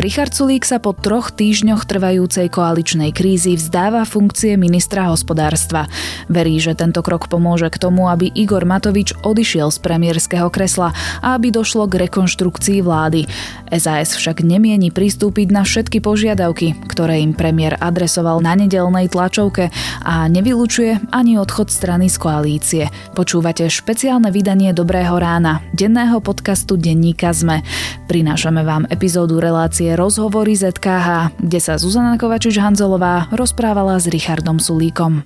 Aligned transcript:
Richard 0.00 0.32
Sulík 0.32 0.64
sa 0.64 0.80
po 0.80 0.96
troch 0.96 1.28
týždňoch 1.28 1.84
trvajúcej 1.84 2.48
koaličnej 2.48 3.12
krízy 3.12 3.52
vzdáva 3.52 4.08
funkcie 4.08 4.56
ministra 4.56 5.12
hospodárstva. 5.12 5.92
Verí, 6.24 6.56
že 6.56 6.72
tento 6.72 7.04
krok 7.04 7.28
pomôže 7.28 7.68
k 7.68 7.76
tomu, 7.76 8.08
aby 8.08 8.32
Igor 8.32 8.64
Matovič 8.64 9.12
odišiel 9.20 9.68
z 9.68 9.76
premiérskeho 9.84 10.48
kresla 10.48 10.96
a 11.20 11.36
aby 11.36 11.52
došlo 11.52 11.84
k 11.84 12.08
rekonštrukcii 12.08 12.80
vlády. 12.80 13.28
SAS 13.76 14.16
však 14.16 14.40
nemieni 14.40 14.88
pristúpiť 14.88 15.52
na 15.52 15.68
všetky 15.68 16.00
požiadavky, 16.00 16.80
ktoré 16.88 17.20
im 17.20 17.36
premiér 17.36 17.76
adresoval 17.76 18.40
na 18.40 18.56
nedelnej 18.56 19.12
tlačovke 19.12 19.68
a 20.00 20.24
nevylučuje 20.32 21.12
ani 21.12 21.36
odchod 21.36 21.68
strany 21.68 22.08
z 22.08 22.16
koalície. 22.16 22.84
Počúvate 23.12 23.68
špeciálne 23.68 24.32
vydanie 24.32 24.72
Dobrého 24.72 25.20
rána, 25.20 25.60
denného 25.76 26.24
podcastu 26.24 26.80
Denníka 26.80 27.36
ZME. 27.36 27.60
Prinášame 28.08 28.64
vám 28.64 28.88
epizódu 28.88 29.38
relácie 29.38 29.89
Rozhovory 29.96 30.58
ZKH, 30.58 31.38
kde 31.40 31.58
sa 31.62 31.78
Zuzana 31.80 32.20
Kovačič-Hanzelová 32.20 33.30
rozprávala 33.32 33.96
s 33.98 34.10
Richardom 34.10 34.60
Sulíkom. 34.60 35.24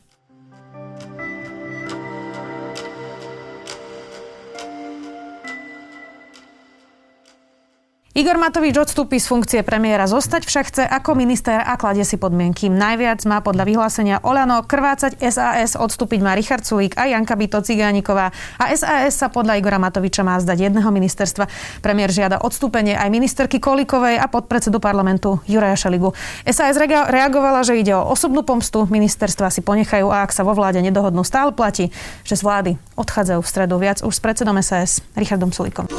Igor 8.14 8.38
Matovič 8.38 8.78
odstúpi 8.78 9.18
z 9.18 9.26
funkcie 9.26 9.60
premiéra. 9.66 10.06
Zostať 10.06 10.46
však 10.46 10.64
chce 10.70 10.86
ako 10.86 11.18
minister 11.18 11.58
a 11.58 11.74
kladie 11.74 12.06
si 12.06 12.14
podmienky. 12.14 12.70
Najviac 12.70 13.26
má 13.26 13.42
podľa 13.42 13.66
vyhlásenia 13.66 14.22
Olano 14.22 14.62
krvácať 14.62 15.18
SAS, 15.18 15.74
odstúpiť 15.74 16.22
má 16.22 16.38
Richard 16.38 16.62
Sulík 16.62 16.94
a 16.94 17.10
Janka 17.10 17.34
Bito 17.34 17.58
Cigániková. 17.58 18.30
A 18.54 18.70
SAS 18.70 19.18
sa 19.18 19.34
podľa 19.34 19.58
Igora 19.58 19.82
Matoviča 19.82 20.22
má 20.22 20.38
zdať 20.38 20.70
jedného 20.70 20.86
ministerstva. 20.94 21.50
Premiér 21.82 22.14
žiada 22.14 22.38
odstúpenie 22.38 22.94
aj 22.94 23.10
ministerky 23.10 23.58
Kolikovej 23.58 24.22
a 24.22 24.30
podpredsedu 24.30 24.78
parlamentu 24.78 25.42
Juraja 25.50 25.74
Šeligu. 25.74 26.14
SAS 26.46 26.78
reagovala, 26.86 27.66
že 27.66 27.82
ide 27.82 27.98
o 27.98 28.06
osobnú 28.14 28.46
pomstu. 28.46 28.86
Ministerstva 28.86 29.50
si 29.50 29.58
ponechajú 29.58 30.06
a 30.14 30.22
ak 30.22 30.30
sa 30.30 30.46
vo 30.46 30.54
vláde 30.54 30.78
nedohodnú, 30.86 31.26
stále 31.26 31.50
platí, 31.50 31.90
že 32.22 32.38
z 32.38 32.46
vlády 32.46 32.70
odchádzajú 32.94 33.42
v 33.42 33.50
stredu 33.50 33.74
viac 33.82 34.06
už 34.06 34.14
s 34.14 34.22
predsedom 34.22 34.54
SAS 34.62 35.02
Richardom 35.18 35.50
Sulíkom. 35.50 35.90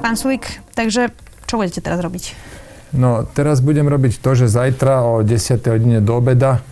Pán 0.00 0.16
Sulik, 0.16 0.64
takže 0.72 1.12
čo 1.44 1.60
budete 1.60 1.84
teraz 1.84 2.00
robiť? 2.00 2.32
No, 2.96 3.22
teraz 3.22 3.60
budem 3.60 3.86
robiť 3.86 4.18
to, 4.18 4.32
že 4.34 4.50
zajtra 4.50 5.04
o 5.04 5.20
10. 5.22 5.60
hodine 5.70 6.00
do 6.00 6.16
obeda 6.16 6.64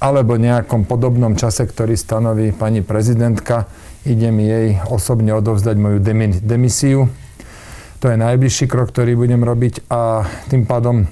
alebo 0.00 0.40
nejakom 0.40 0.88
podobnom 0.88 1.36
čase, 1.36 1.68
ktorý 1.68 1.96
stanoví 1.96 2.52
pani 2.52 2.80
prezidentka, 2.80 3.68
idem 4.08 4.40
jej 4.40 4.80
osobne 4.88 5.36
odovzdať 5.36 5.76
moju 5.76 5.98
demisiu. 6.40 7.12
To 8.00 8.08
je 8.08 8.16
najbližší 8.16 8.64
krok, 8.64 8.88
ktorý 8.92 9.12
budem 9.16 9.44
robiť 9.44 9.84
a 9.92 10.24
tým 10.48 10.64
pádom 10.64 11.04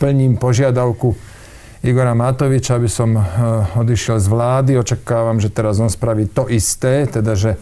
plním 0.00 0.40
požiadavku 0.40 1.12
Igora 1.84 2.16
Matoviča, 2.16 2.80
aby 2.80 2.88
som 2.88 3.12
eh, 3.12 3.24
odišiel 3.76 4.16
z 4.16 4.26
vlády. 4.32 4.80
Očakávam, 4.80 5.36
že 5.36 5.52
teraz 5.52 5.76
on 5.76 5.92
spraví 5.92 6.32
to 6.32 6.48
isté, 6.48 7.04
teda 7.04 7.36
že 7.36 7.60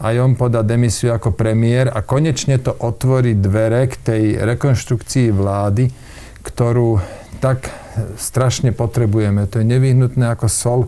aj 0.00 0.14
on 0.16 0.32
podá 0.32 0.64
demisiu 0.64 1.12
ako 1.12 1.36
premiér 1.36 1.92
a 1.92 2.00
konečne 2.00 2.56
to 2.56 2.72
otvorí 2.72 3.36
dvere 3.36 3.84
k 3.84 3.94
tej 4.00 4.22
rekonštrukcii 4.40 5.28
vlády, 5.28 5.92
ktorú 6.40 7.04
tak 7.44 7.68
strašne 8.16 8.72
potrebujeme. 8.72 9.44
To 9.52 9.60
je 9.60 9.66
nevyhnutné 9.68 10.32
ako 10.32 10.48
sol, 10.48 10.80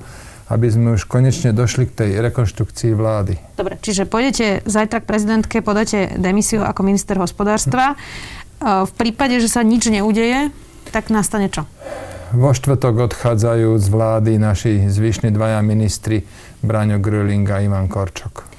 aby 0.48 0.68
sme 0.68 0.96
už 0.96 1.08
konečne 1.08 1.52
došli 1.52 1.88
k 1.88 1.96
tej 1.96 2.10
rekonštrukcii 2.24 2.92
vlády. 2.96 3.36
Dobre, 3.56 3.76
čiže 3.80 4.08
pôjdete 4.08 4.64
zajtra 4.64 5.00
k 5.00 5.08
prezidentke, 5.08 5.56
podáte 5.64 6.12
demisiu 6.16 6.64
ako 6.64 6.80
minister 6.84 7.16
hospodárstva. 7.20 7.96
Hm. 7.96 8.88
V 8.88 8.92
prípade, 8.94 9.42
že 9.42 9.50
sa 9.50 9.64
nič 9.66 9.90
neudeje, 9.90 10.54
tak 10.94 11.10
nastane 11.10 11.50
čo? 11.50 11.66
Vo 12.32 12.54
štvrtok 12.54 13.12
odchádzajú 13.12 13.76
z 13.76 13.86
vlády 13.92 14.32
naši 14.40 14.88
zvyšní 14.88 15.34
dvaja 15.34 15.60
ministri 15.60 16.24
Braňo 16.64 16.96
Gröling 16.96 17.44
a 17.50 17.60
Ivan 17.60 17.92
Korčok. 17.92 18.51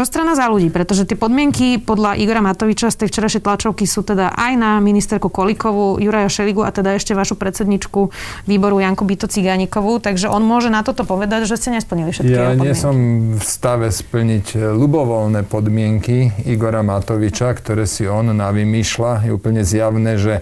Čo 0.00 0.08
strana 0.08 0.32
za 0.32 0.48
ľudí? 0.48 0.72
Pretože 0.72 1.04
tie 1.04 1.12
podmienky 1.12 1.76
podľa 1.76 2.16
Igora 2.16 2.40
Matoviča 2.40 2.88
z 2.88 3.04
tej 3.04 3.12
včerajšej 3.12 3.44
tlačovky 3.44 3.84
sú 3.84 4.00
teda 4.00 4.32
aj 4.32 4.56
na 4.56 4.80
ministerku 4.80 5.28
Kolikovú, 5.28 6.00
Juraja 6.00 6.32
Šeligu 6.32 6.64
a 6.64 6.72
teda 6.72 6.96
ešte 6.96 7.12
vašu 7.12 7.36
predsedničku 7.36 8.08
výboru 8.48 8.80
Janku 8.80 9.04
Bito 9.04 9.28
Cigánikovú. 9.28 10.00
Takže 10.00 10.32
on 10.32 10.40
môže 10.40 10.72
na 10.72 10.80
toto 10.80 11.04
povedať, 11.04 11.44
že 11.44 11.60
ste 11.60 11.76
nesplnili 11.76 12.16
všetky 12.16 12.32
Ja 12.32 12.56
nie 12.56 12.72
som 12.72 12.96
v 13.36 13.44
stave 13.44 13.92
splniť 13.92 14.72
ľubovoľné 14.72 15.44
podmienky 15.44 16.48
Igora 16.48 16.80
Matoviča, 16.80 17.52
ktoré 17.60 17.84
si 17.84 18.08
on 18.08 18.32
navymýšľa. 18.32 19.28
Je 19.28 19.36
úplne 19.36 19.68
zjavné, 19.68 20.16
že 20.16 20.40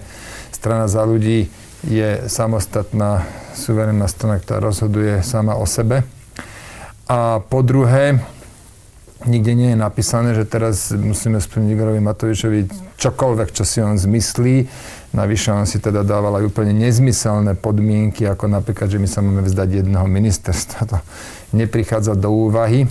strana 0.55 0.87
za 0.87 1.03
ľudí 1.03 1.51
je 1.83 2.31
samostatná 2.31 3.27
suverénna 3.59 4.07
strana, 4.07 4.39
ktorá 4.39 4.71
rozhoduje 4.71 5.19
sama 5.27 5.59
o 5.59 5.67
sebe. 5.67 6.07
A 7.11 7.43
po 7.43 7.67
druhé, 7.67 8.23
nikde 9.27 9.53
nie 9.59 9.75
je 9.75 9.79
napísané, 9.79 10.37
že 10.39 10.47
teraz 10.47 10.95
musíme 10.95 11.43
splniť 11.43 11.69
Igorovi 11.75 11.99
Matovičovi 11.99 12.61
čokoľvek, 12.95 13.49
čo 13.51 13.65
si 13.67 13.83
on 13.83 13.99
zmyslí. 13.99 14.69
Navyše 15.17 15.51
on 15.51 15.67
si 15.67 15.83
teda 15.83 16.07
dával 16.07 16.39
aj 16.39 16.53
úplne 16.53 16.71
nezmyselné 16.77 17.59
podmienky, 17.59 18.29
ako 18.29 18.47
napríklad, 18.47 18.87
že 18.87 19.03
my 19.03 19.09
sa 19.11 19.25
máme 19.25 19.43
vzdať 19.43 19.83
jedného 19.83 20.07
ministerstva. 20.07 20.81
To 20.95 20.99
neprichádza 21.51 22.15
do 22.15 22.31
úvahy. 22.31 22.87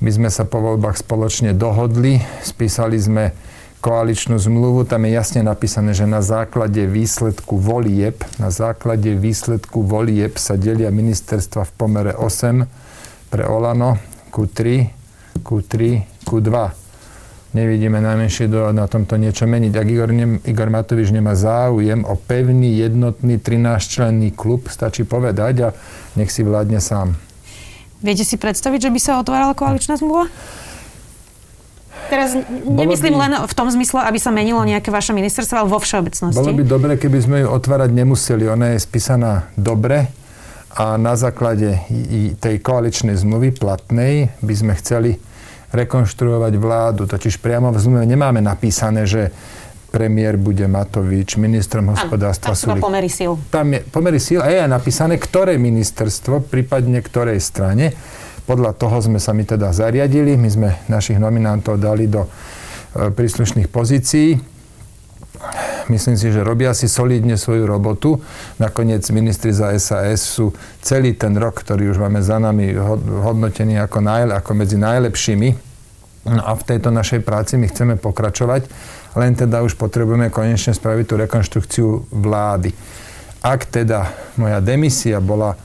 My 0.00 0.10
sme 0.12 0.30
sa 0.30 0.46
po 0.46 0.62
voľbách 0.62 1.02
spoločne 1.02 1.52
dohodli, 1.52 2.22
spísali 2.40 2.96
sme 2.96 3.36
koaličnú 3.80 4.36
zmluvu, 4.36 4.84
tam 4.84 5.08
je 5.08 5.16
jasne 5.16 5.40
napísané, 5.40 5.96
že 5.96 6.04
na 6.04 6.20
základe 6.20 6.84
výsledku 6.84 7.56
volieb, 7.56 8.20
na 8.36 8.52
základe 8.52 9.16
výsledku 9.16 9.80
volieb 9.80 10.36
sa 10.36 10.60
delia 10.60 10.92
ministerstva 10.92 11.64
v 11.64 11.72
pomere 11.80 12.12
8 12.12 13.32
pre 13.32 13.48
Olano 13.48 13.96
ku 14.28 14.44
3 14.44 14.99
Q3, 15.38 16.02
Q2. 16.26 16.50
Nevidíme 17.50 17.98
najmenšie 17.98 18.46
do, 18.46 18.70
na 18.70 18.86
tomto 18.86 19.18
niečo 19.18 19.42
meniť. 19.42 19.72
Ak 19.74 19.86
Igor, 19.90 20.10
ne, 20.14 20.38
Igor 20.46 20.70
Matovič 20.70 21.10
nemá 21.10 21.34
záujem 21.34 22.06
o 22.06 22.14
pevný, 22.14 22.78
jednotný 22.78 23.42
13-členný 23.42 24.30
klub, 24.30 24.70
stačí 24.70 25.02
povedať 25.02 25.54
a 25.66 25.68
nech 26.14 26.30
si 26.30 26.46
vládne 26.46 26.78
sám. 26.78 27.18
Viete 28.00 28.22
si 28.22 28.38
predstaviť, 28.38 28.86
že 28.86 28.90
by 28.94 29.00
sa 29.02 29.12
otvárala 29.18 29.58
koaličná 29.58 29.98
zmluva? 29.98 30.30
Teraz 32.06 32.34
nemyslím 32.66 33.18
by, 33.18 33.22
len 33.22 33.32
v 33.46 33.54
tom 33.54 33.70
zmysle, 33.70 34.02
aby 34.02 34.18
sa 34.18 34.30
menilo 34.34 34.62
nejaké 34.62 34.90
vaše 34.94 35.10
ministerstvo, 35.10 35.62
ale 35.62 35.68
vo 35.70 35.78
všeobecnosti. 35.82 36.38
Bolo 36.38 36.54
by 36.54 36.64
dobre, 36.66 36.92
keby 36.98 37.18
sme 37.18 37.36
ju 37.42 37.48
otvárať 37.50 37.90
nemuseli. 37.90 38.46
Ona 38.50 38.74
je 38.74 38.78
spísaná 38.82 39.50
dobre 39.58 40.10
a 40.70 40.94
na 40.94 41.18
základe 41.18 41.82
tej 42.38 42.56
koaličnej 42.62 43.18
zmluvy 43.18 43.50
platnej 43.58 44.30
by 44.38 44.54
sme 44.54 44.72
chceli 44.78 45.18
rekonštruovať 45.74 46.52
vládu. 46.58 47.02
Totiž 47.10 47.42
priamo 47.42 47.74
v 47.74 47.78
zmluve 47.78 48.06
nemáme 48.06 48.38
napísané, 48.38 49.06
že 49.06 49.34
premiér 49.90 50.38
bude 50.38 50.62
Matovič, 50.70 51.34
ministrom 51.34 51.90
hospodárstva 51.90 52.54
sú... 52.54 52.70
pomery 52.78 53.10
síl. 53.10 53.34
Tam 53.50 53.74
je 53.74 53.82
pomery 53.82 54.22
síl 54.22 54.38
a 54.38 54.46
je 54.46 54.62
aj 54.62 54.70
napísané, 54.70 55.18
ktoré 55.18 55.58
ministerstvo, 55.58 56.46
prípadne 56.46 57.02
ktorej 57.02 57.42
strane. 57.42 57.90
Podľa 58.46 58.74
toho 58.78 58.98
sme 59.02 59.18
sa 59.18 59.34
my 59.34 59.42
teda 59.46 59.74
zariadili. 59.74 60.38
My 60.38 60.50
sme 60.50 60.68
našich 60.86 61.18
nominantov 61.18 61.78
dali 61.78 62.06
do 62.10 62.26
e, 62.26 62.28
príslušných 63.10 63.70
pozícií. 63.70 64.38
Myslím 65.90 66.14
si, 66.14 66.30
že 66.30 66.46
robia 66.46 66.70
si 66.70 66.86
solidne 66.86 67.34
svoju 67.34 67.66
robotu. 67.66 68.22
Nakoniec 68.62 69.02
ministri 69.10 69.50
za 69.50 69.74
SAS 69.74 70.22
sú 70.22 70.54
celý 70.78 71.18
ten 71.18 71.34
rok, 71.34 71.58
ktorý 71.58 71.90
už 71.90 71.98
máme 71.98 72.22
za 72.22 72.38
nami, 72.38 72.78
hodnotení 73.26 73.74
ako, 73.82 73.98
najle, 73.98 74.38
ako 74.38 74.54
medzi 74.54 74.78
najlepšími. 74.78 75.48
No 76.30 76.42
a 76.46 76.54
v 76.54 76.62
tejto 76.62 76.94
našej 76.94 77.26
práci 77.26 77.58
my 77.58 77.66
chceme 77.66 77.98
pokračovať, 77.98 78.70
len 79.18 79.34
teda 79.34 79.66
už 79.66 79.74
potrebujeme 79.74 80.30
konečne 80.30 80.70
spraviť 80.70 81.04
tú 81.10 81.14
rekonštrukciu 81.18 81.86
vlády. 82.12 82.70
Ak 83.42 83.66
teda 83.66 84.14
moja 84.38 84.60
demisia 84.62 85.18
bola 85.18 85.56
e, 85.56 85.58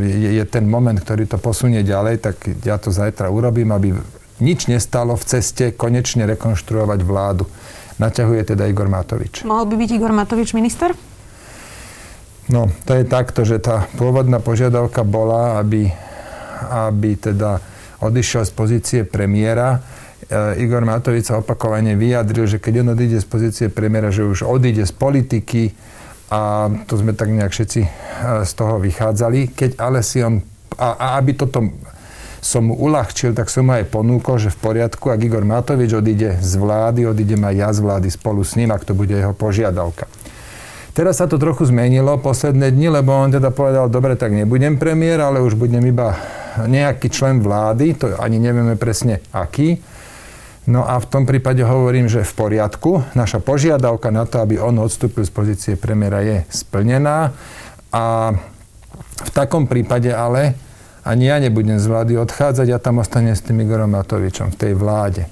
je, 0.00 0.30
je 0.40 0.44
ten 0.48 0.64
moment, 0.64 0.96
ktorý 0.96 1.28
to 1.28 1.36
posunie 1.36 1.84
ďalej, 1.84 2.24
tak 2.24 2.36
ja 2.64 2.80
to 2.80 2.88
zajtra 2.88 3.28
urobím, 3.28 3.70
aby 3.70 3.94
nič 4.40 4.66
nestalo 4.66 5.12
v 5.14 5.28
ceste 5.28 5.76
konečne 5.76 6.24
rekonštruovať 6.24 7.00
vládu 7.04 7.44
naťahuje 8.00 8.56
teda 8.56 8.64
Igor 8.64 8.88
Matovič. 8.88 9.44
Mohol 9.44 9.64
by 9.68 9.74
byť 9.76 9.90
Igor 9.92 10.12
Matovič 10.16 10.56
minister? 10.56 10.96
No, 12.50 12.66
to 12.88 12.98
je 12.98 13.04
takto, 13.06 13.46
že 13.46 13.62
tá 13.62 13.86
pôvodná 13.94 14.42
požiadavka 14.42 15.06
bola, 15.06 15.60
aby, 15.62 15.86
aby 16.66 17.14
teda 17.14 17.62
odišiel 18.02 18.42
z 18.42 18.52
pozície 18.56 19.00
premiéra. 19.06 19.78
E, 20.26 20.58
Igor 20.58 20.82
Matovič 20.82 21.30
sa 21.30 21.38
opakovane 21.38 21.94
vyjadril, 21.94 22.50
že 22.50 22.58
keď 22.58 22.82
on 22.82 22.98
odíde 22.98 23.22
z 23.22 23.28
pozície 23.28 23.66
premiéra, 23.70 24.10
že 24.10 24.26
už 24.26 24.42
odíde 24.42 24.82
z 24.82 24.90
politiky 24.90 25.70
a 26.32 26.72
to 26.90 26.98
sme 26.98 27.14
tak 27.14 27.30
nejak 27.30 27.54
všetci 27.54 27.80
e, 27.86 27.88
z 28.42 28.52
toho 28.56 28.82
vychádzali. 28.82 29.54
Keď 29.54 29.70
ale 29.78 30.02
si 30.02 30.18
on, 30.24 30.42
a, 30.74 30.88
a 30.98 31.06
aby 31.22 31.38
toto 31.38 31.62
som 32.40 32.72
mu 32.72 32.74
uľahčil, 32.74 33.36
tak 33.36 33.52
som 33.52 33.68
mu 33.68 33.76
aj 33.76 33.92
ponúkol, 33.92 34.40
že 34.40 34.48
v 34.48 34.58
poriadku, 34.72 35.12
ak 35.12 35.20
Igor 35.20 35.44
Matovič 35.44 35.92
odíde 35.92 36.40
z 36.40 36.52
vlády, 36.56 37.04
odídem 37.04 37.40
aj 37.44 37.54
ja 37.54 37.68
z 37.70 37.78
vlády 37.84 38.08
spolu 38.08 38.40
s 38.40 38.56
ním, 38.56 38.72
ak 38.72 38.88
to 38.88 38.96
bude 38.96 39.12
jeho 39.12 39.36
požiadavka. 39.36 40.08
Teraz 40.90 41.22
sa 41.22 41.30
to 41.30 41.38
trochu 41.38 41.70
zmenilo 41.70 42.18
posledné 42.18 42.74
dni, 42.74 43.00
lebo 43.00 43.14
on 43.14 43.30
teda 43.30 43.54
povedal, 43.54 43.86
dobre, 43.86 44.18
tak 44.18 44.34
nebudem 44.34 44.74
premiér, 44.74 45.22
ale 45.22 45.38
už 45.38 45.54
budem 45.54 45.84
iba 45.86 46.18
nejaký 46.66 47.06
člen 47.12 47.38
vlády, 47.38 47.94
to 47.94 48.06
ani 48.18 48.42
nevieme 48.42 48.74
presne 48.74 49.22
aký. 49.30 49.78
No 50.66 50.84
a 50.84 50.98
v 51.00 51.06
tom 51.08 51.24
prípade 51.24 51.62
hovorím, 51.64 52.10
že 52.10 52.26
v 52.26 52.34
poriadku. 52.36 53.16
Naša 53.16 53.40
požiadavka 53.40 54.12
na 54.12 54.28
to, 54.28 54.42
aby 54.44 54.60
on 54.60 54.76
odstúpil 54.82 55.24
z 55.24 55.32
pozície 55.32 55.72
premiéra 55.74 56.20
je 56.20 56.44
splnená. 56.52 57.32
A 57.90 58.34
v 59.24 59.30
takom 59.32 59.66
prípade 59.66 60.12
ale 60.12 60.54
ani 61.04 61.24
ja 61.28 61.36
nebudem 61.40 61.80
z 61.80 61.86
vlády 61.86 62.12
odchádzať, 62.20 62.66
ja 62.68 62.78
tam 62.78 63.00
ostanem 63.00 63.32
s 63.32 63.40
tým 63.40 63.64
Igorom 63.64 63.92
Matovičom 63.92 64.52
v 64.52 64.56
tej 64.56 64.72
vláde. 64.76 65.24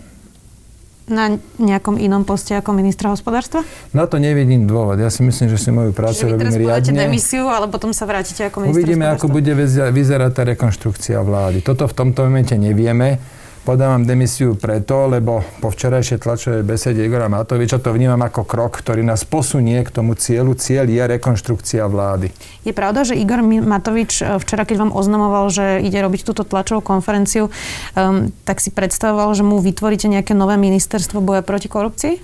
Na 1.09 1.33
nejakom 1.57 1.97
inom 1.97 2.29
poste 2.29 2.53
ako 2.53 2.77
ministra 2.77 3.09
hospodárstva? 3.09 3.65
Na 3.97 4.05
to 4.05 4.21
nevidím 4.21 4.69
dôvod. 4.69 5.01
Ja 5.01 5.09
si 5.09 5.25
myslím, 5.25 5.49
že 5.49 5.57
si 5.57 5.73
moju 5.73 5.97
prácu 5.97 6.37
robím 6.37 6.53
riadne. 6.53 7.09
demisiu, 7.09 7.49
ale 7.49 7.65
potom 7.65 7.97
sa 7.97 8.05
vrátite 8.05 8.45
ako 8.45 8.69
minister 8.69 8.85
Uvidíme, 8.85 9.09
ako 9.09 9.33
bude 9.33 9.49
vyzerať 9.89 10.31
tá 10.37 10.43
rekonštrukcia 10.45 11.17
vlády. 11.25 11.65
Toto 11.65 11.89
v 11.89 11.95
tomto 11.97 12.29
momente 12.29 12.53
nevieme. 12.61 13.38
Podávam 13.69 14.01
demisiu 14.01 14.57
preto, 14.57 15.13
lebo 15.13 15.45
po 15.61 15.69
včerajšej 15.69 16.25
tlačovej 16.25 16.65
besede 16.65 17.05
Igora 17.05 17.29
Matoviča 17.29 17.77
to 17.77 17.93
vnímam 17.93 18.17
ako 18.25 18.49
krok, 18.49 18.81
ktorý 18.81 19.05
nás 19.05 19.29
posunie 19.29 19.85
k 19.85 19.93
tomu 19.93 20.17
cieľu. 20.17 20.57
Cieľ 20.57 20.89
je 20.89 21.05
rekonštrukcia 21.05 21.85
vlády. 21.85 22.33
Je 22.65 22.73
pravda, 22.73 23.05
že 23.05 23.21
Igor 23.21 23.45
Matovič 23.45 24.25
e, 24.25 24.41
včera, 24.41 24.65
keď 24.65 24.89
vám 24.89 24.97
oznamoval, 24.97 25.53
že 25.53 25.85
ide 25.85 26.01
robiť 26.01 26.25
túto 26.25 26.49
tlačovú 26.49 26.81
konferenciu, 26.81 27.53
um, 27.93 28.33
tak 28.49 28.65
si 28.65 28.73
predstavoval, 28.73 29.37
že 29.37 29.45
mu 29.45 29.61
vytvoríte 29.61 30.09
nejaké 30.09 30.33
nové 30.33 30.57
ministerstvo 30.57 31.21
boja 31.21 31.45
proti 31.45 31.69
korupcii? 31.69 32.15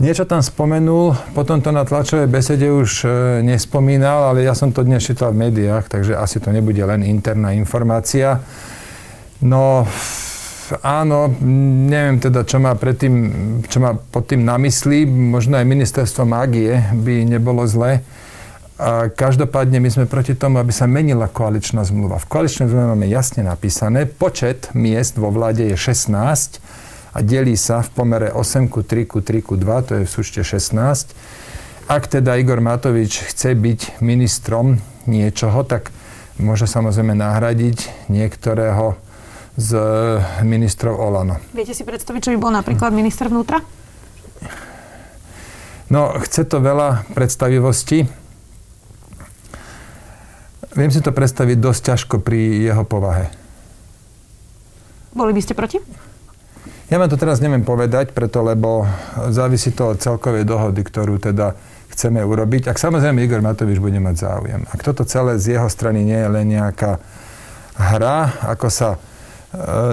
Niečo 0.00 0.24
tam 0.24 0.40
spomenul, 0.40 1.12
potom 1.36 1.60
to 1.60 1.76
na 1.76 1.84
tlačovej 1.84 2.24
besede 2.24 2.72
už 2.72 3.04
e, 3.04 3.08
nespomínal, 3.44 4.32
ale 4.32 4.48
ja 4.48 4.56
som 4.56 4.72
to 4.72 4.80
dnes 4.80 5.04
čítal 5.04 5.36
v 5.36 5.44
médiách, 5.44 5.92
takže 5.92 6.16
asi 6.16 6.40
to 6.40 6.48
nebude 6.48 6.80
len 6.80 7.04
interná 7.04 7.52
informácia. 7.52 8.40
No, 9.44 9.84
áno, 10.78 11.26
neviem 11.90 12.22
teda, 12.22 12.46
čo 12.46 12.62
má, 12.62 12.78
predtým, 12.78 13.14
čo 13.66 13.82
má 13.82 13.98
pod 13.98 14.30
tým 14.30 14.46
na 14.46 14.54
mysli. 14.62 15.02
Možno 15.08 15.58
aj 15.58 15.66
ministerstvo 15.66 16.22
mágie 16.22 16.78
by 16.94 17.26
nebolo 17.26 17.66
zlé. 17.66 18.06
A 18.80 19.12
každopádne 19.12 19.76
my 19.76 19.90
sme 19.92 20.06
proti 20.08 20.32
tomu, 20.32 20.56
aby 20.56 20.72
sa 20.72 20.88
menila 20.88 21.28
koaličná 21.28 21.84
zmluva. 21.84 22.16
V 22.16 22.30
koaličnej 22.32 22.72
zmluve 22.72 22.96
máme 22.96 23.12
jasne 23.12 23.44
napísané, 23.44 24.08
počet 24.08 24.72
miest 24.72 25.20
vo 25.20 25.28
vláde 25.28 25.68
je 25.68 25.76
16 25.76 26.16
a 27.12 27.18
delí 27.20 27.60
sa 27.60 27.84
v 27.84 27.92
pomere 27.92 28.28
8 28.32 28.72
ku 28.72 28.80
3 28.80 29.04
ku 29.04 29.20
3 29.20 29.44
ku 29.44 29.60
2, 29.60 29.84
to 29.84 29.92
je 30.00 30.04
v 30.06 30.10
súčte 30.10 30.40
16. 30.40 31.12
Ak 31.92 32.08
teda 32.08 32.40
Igor 32.40 32.64
Matovič 32.64 33.28
chce 33.28 33.52
byť 33.52 34.00
ministrom 34.00 34.80
niečoho, 35.04 35.60
tak 35.66 35.92
môže 36.40 36.64
samozrejme 36.64 37.12
nahradiť 37.12 38.08
niektorého 38.08 38.96
z 39.56 39.70
ministrov 40.46 40.94
Olano. 40.94 41.38
Viete 41.50 41.74
si 41.74 41.82
predstaviť, 41.82 42.20
čo 42.28 42.32
by 42.34 42.38
bol 42.38 42.52
napríklad 42.54 42.94
minister 42.94 43.26
vnútra? 43.26 43.62
No, 45.90 46.14
chce 46.22 46.46
to 46.46 46.62
veľa 46.62 47.10
predstavivosti. 47.18 48.06
Viem 50.78 50.90
si 50.94 51.02
to 51.02 51.10
predstaviť 51.10 51.58
dosť 51.58 51.80
ťažko 51.82 52.16
pri 52.22 52.70
jeho 52.70 52.86
povahe. 52.86 53.26
Boli 55.10 55.34
by 55.34 55.42
ste 55.42 55.58
proti? 55.58 55.82
Ja 56.86 57.02
vám 57.02 57.10
to 57.10 57.18
teraz 57.18 57.42
neviem 57.42 57.66
povedať, 57.66 58.14
preto 58.14 58.42
lebo 58.46 58.86
závisí 59.34 59.74
to 59.74 59.94
od 59.94 59.98
celkovej 59.98 60.46
dohody, 60.46 60.82
ktorú 60.86 61.18
teda 61.18 61.58
chceme 61.90 62.22
urobiť. 62.22 62.70
Ak 62.70 62.78
samozrejme 62.78 63.18
Igor 63.26 63.42
Matovič 63.42 63.82
bude 63.82 63.98
mať 63.98 64.14
záujem. 64.14 64.62
Ak 64.70 64.86
toto 64.86 65.02
celé 65.02 65.42
z 65.42 65.58
jeho 65.58 65.66
strany 65.66 66.06
nie 66.06 66.18
je 66.18 66.30
len 66.30 66.46
nejaká 66.46 67.02
hra, 67.74 68.46
ako 68.46 68.66
sa 68.70 68.88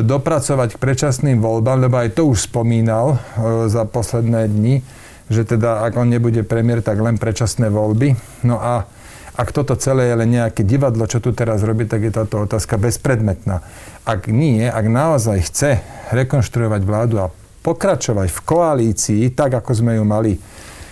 dopracovať 0.05 0.77
k 0.77 0.81
predčasným 0.81 1.41
voľbám, 1.41 1.89
lebo 1.89 1.97
aj 1.97 2.13
to 2.13 2.29
už 2.29 2.45
spomínal 2.45 3.17
e, 3.17 3.65
za 3.65 3.89
posledné 3.89 4.45
dni, 4.53 4.85
že 5.33 5.49
teda 5.49 5.81
ak 5.81 5.97
on 5.97 6.13
nebude 6.13 6.45
premiér, 6.45 6.85
tak 6.85 7.01
len 7.01 7.17
predčasné 7.17 7.73
voľby. 7.73 8.13
No 8.45 8.61
a 8.61 8.85
ak 9.33 9.49
toto 9.53 9.73
celé 9.73 10.13
je 10.13 10.15
len 10.17 10.29
nejaké 10.29 10.61
divadlo, 10.61 11.09
čo 11.09 11.17
tu 11.17 11.33
teraz 11.33 11.65
robí, 11.65 11.89
tak 11.89 12.05
je 12.05 12.13
táto 12.13 12.45
otázka 12.45 12.77
bezpredmetná. 12.77 13.65
Ak 14.05 14.29
nie, 14.29 14.61
ak 14.65 14.85
naozaj 14.85 15.49
chce 15.49 15.71
rekonštruovať 16.13 16.81
vládu 16.85 17.15
a 17.25 17.33
pokračovať 17.65 18.29
v 18.29 18.39
koalícii, 18.45 19.21
tak 19.33 19.57
ako 19.57 19.73
sme 19.73 19.97
ju 19.97 20.05
mali 20.05 20.37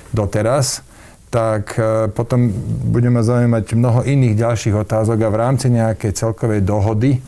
doteraz, 0.09 0.81
tak 1.29 1.77
e, 1.77 2.09
potom 2.09 2.49
budeme 2.89 3.21
zaujímať 3.21 3.77
mnoho 3.77 4.01
iných 4.09 4.41
ďalších 4.41 4.73
otázok 4.73 5.21
a 5.21 5.29
v 5.29 5.37
rámci 5.37 5.69
nejakej 5.69 6.17
celkovej 6.17 6.65
dohody 6.65 7.21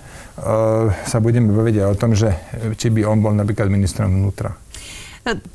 sa 1.03 1.17
budeme 1.17 1.49
baviť 1.49 1.75
aj 1.81 1.87
o 1.89 1.99
tom, 1.99 2.13
že 2.13 2.29
či 2.77 2.93
by 2.93 3.09
on 3.09 3.19
bol 3.25 3.33
napríklad 3.33 3.73
ministrom 3.73 4.13
vnútra. 4.13 4.53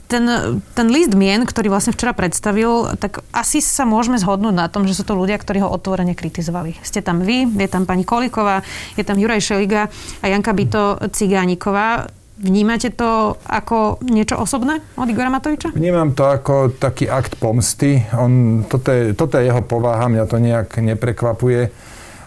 Ten, 0.04 0.28
ten 0.76 0.86
list 0.92 1.16
mien, 1.16 1.48
ktorý 1.48 1.72
vlastne 1.72 1.96
včera 1.96 2.12
predstavil, 2.12 2.92
tak 3.00 3.24
asi 3.32 3.64
sa 3.64 3.88
môžeme 3.88 4.20
zhodnúť 4.20 4.52
na 4.52 4.68
tom, 4.68 4.84
že 4.84 4.92
sú 4.92 5.00
to 5.00 5.16
ľudia, 5.16 5.40
ktorí 5.40 5.64
ho 5.64 5.72
otvorene 5.72 6.12
kritizovali. 6.12 6.76
Ste 6.84 7.00
tam 7.00 7.24
vy, 7.24 7.48
je 7.48 7.68
tam 7.72 7.88
pani 7.88 8.04
Koliková, 8.04 8.60
je 9.00 9.04
tam 9.06 9.16
Juraj 9.16 9.40
Šeliga 9.40 9.88
a 10.20 10.24
Janka 10.28 10.52
Bito 10.52 11.00
Cigániková. 11.08 12.04
Vnímate 12.36 12.92
to 12.92 13.40
ako 13.48 14.02
niečo 14.04 14.36
osobné 14.36 14.82
od 14.98 15.08
Igora 15.08 15.32
Matoviča? 15.32 15.72
Vnímam 15.72 16.12
to 16.12 16.28
ako 16.28 16.76
taký 16.76 17.08
akt 17.08 17.40
pomsty. 17.40 18.02
On, 18.12 18.66
toto, 18.68 18.92
je, 18.92 19.16
toto 19.16 19.40
je 19.40 19.48
jeho 19.48 19.62
povaha, 19.64 20.10
mňa 20.10 20.24
to 20.28 20.36
nejak 20.36 20.68
neprekvapuje 20.84 21.72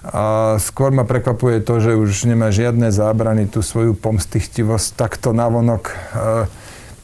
a 0.05 0.55
skôr 0.61 0.93
ma 0.93 1.01
prekvapuje 1.01 1.65
to, 1.65 1.81
že 1.81 1.97
už 1.97 2.29
nemá 2.29 2.53
žiadne 2.53 2.93
zábrany 2.93 3.49
tú 3.49 3.65
svoju 3.65 3.97
pomstichtivosť 3.97 4.93
takto 4.93 5.33
navonok 5.33 5.89
e, 5.89 5.93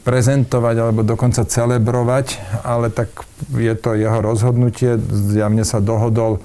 prezentovať 0.06 0.76
alebo 0.78 1.02
dokonca 1.02 1.42
celebrovať, 1.42 2.38
ale 2.62 2.94
tak 2.94 3.10
je 3.50 3.74
to 3.74 3.98
jeho 3.98 4.22
rozhodnutie. 4.22 5.02
Zjavne 5.10 5.66
sa 5.66 5.82
dohodol 5.82 6.38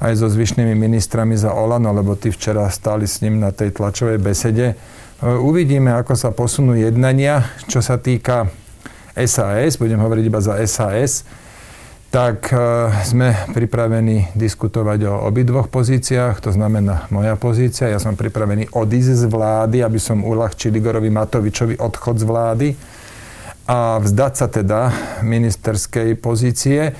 aj 0.00 0.16
so 0.16 0.32
zvyšnými 0.32 0.72
ministrami 0.72 1.36
za 1.36 1.52
Olano, 1.52 1.92
lebo 1.92 2.16
tí 2.16 2.32
včera 2.32 2.64
stáli 2.72 3.04
s 3.04 3.20
ním 3.20 3.36
na 3.36 3.52
tej 3.52 3.76
tlačovej 3.76 4.16
besede. 4.16 4.66
E, 4.72 4.76
uvidíme, 5.28 5.92
ako 5.92 6.16
sa 6.16 6.32
posunú 6.32 6.72
jednania, 6.72 7.52
čo 7.68 7.84
sa 7.84 8.00
týka 8.00 8.48
SAS, 9.12 9.76
budem 9.76 10.00
hovoriť 10.00 10.24
iba 10.24 10.40
za 10.40 10.56
SAS 10.64 11.41
tak 12.12 12.52
e, 12.52 12.56
sme 13.08 13.32
pripravení 13.56 14.36
diskutovať 14.36 15.08
o 15.08 15.14
obidvoch 15.32 15.72
pozíciách, 15.72 16.44
to 16.44 16.52
znamená 16.52 17.08
moja 17.08 17.40
pozícia. 17.40 17.88
Ja 17.88 17.96
som 17.96 18.20
pripravený 18.20 18.68
odísť 18.76 19.12
z 19.16 19.24
vlády, 19.32 19.80
aby 19.80 19.96
som 19.96 20.20
uľahčil 20.20 20.76
Igorovi 20.76 21.08
Matovičovi 21.08 21.80
odchod 21.80 22.20
z 22.20 22.24
vlády 22.28 22.68
a 23.64 23.96
vzdať 23.96 24.32
sa 24.36 24.46
teda 24.52 24.80
ministerskej 25.24 26.20
pozície. 26.20 26.92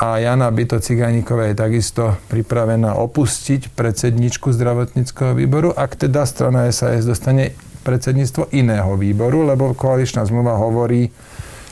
A 0.00 0.22
Jana 0.22 0.48
Byto 0.54 0.78
Cigániková 0.78 1.50
je 1.50 1.58
takisto 1.58 2.16
pripravená 2.30 2.94
opustiť 2.94 3.74
predsedničku 3.74 4.54
zdravotníckého 4.54 5.34
výboru, 5.34 5.74
ak 5.74 5.98
teda 5.98 6.22
strana 6.24 6.70
SAS 6.70 7.04
dostane 7.04 7.52
predsedníctvo 7.82 8.54
iného 8.54 8.94
výboru, 8.94 9.50
lebo 9.50 9.74
koaličná 9.74 10.22
zmluva 10.24 10.56
hovorí, 10.56 11.10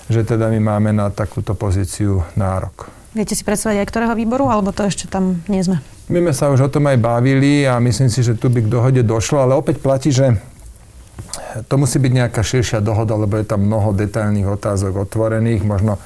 že 0.08 0.24
teda 0.24 0.48
my 0.48 0.60
máme 0.60 0.90
na 0.96 1.12
takúto 1.12 1.52
pozíciu 1.52 2.24
nárok. 2.34 2.88
Viete 3.16 3.32
si 3.32 3.44
predstaviť 3.44 3.84
aj 3.84 3.88
ktorého 3.88 4.14
výboru, 4.16 4.48
alebo 4.52 4.72
to 4.72 4.84
ešte 4.84 5.08
tam 5.08 5.40
nie 5.48 5.64
sme? 5.64 5.80
My 6.08 6.24
sme 6.24 6.32
sa 6.32 6.48
už 6.48 6.68
o 6.68 6.72
tom 6.72 6.88
aj 6.88 6.96
bavili 7.00 7.68
a 7.68 7.76
myslím 7.80 8.08
si, 8.08 8.24
že 8.24 8.36
tu 8.36 8.48
by 8.48 8.64
k 8.64 8.72
dohode 8.72 9.02
došlo, 9.04 9.44
ale 9.44 9.52
opäť 9.56 9.80
platí, 9.80 10.08
že 10.08 10.40
to 11.68 11.74
musí 11.80 12.00
byť 12.00 12.12
nejaká 12.12 12.40
širšia 12.40 12.80
dohoda, 12.80 13.16
lebo 13.16 13.36
je 13.36 13.44
tam 13.48 13.64
mnoho 13.64 13.92
detailných 13.92 14.48
otázok 14.48 15.08
otvorených. 15.08 15.64
Možno 15.64 16.00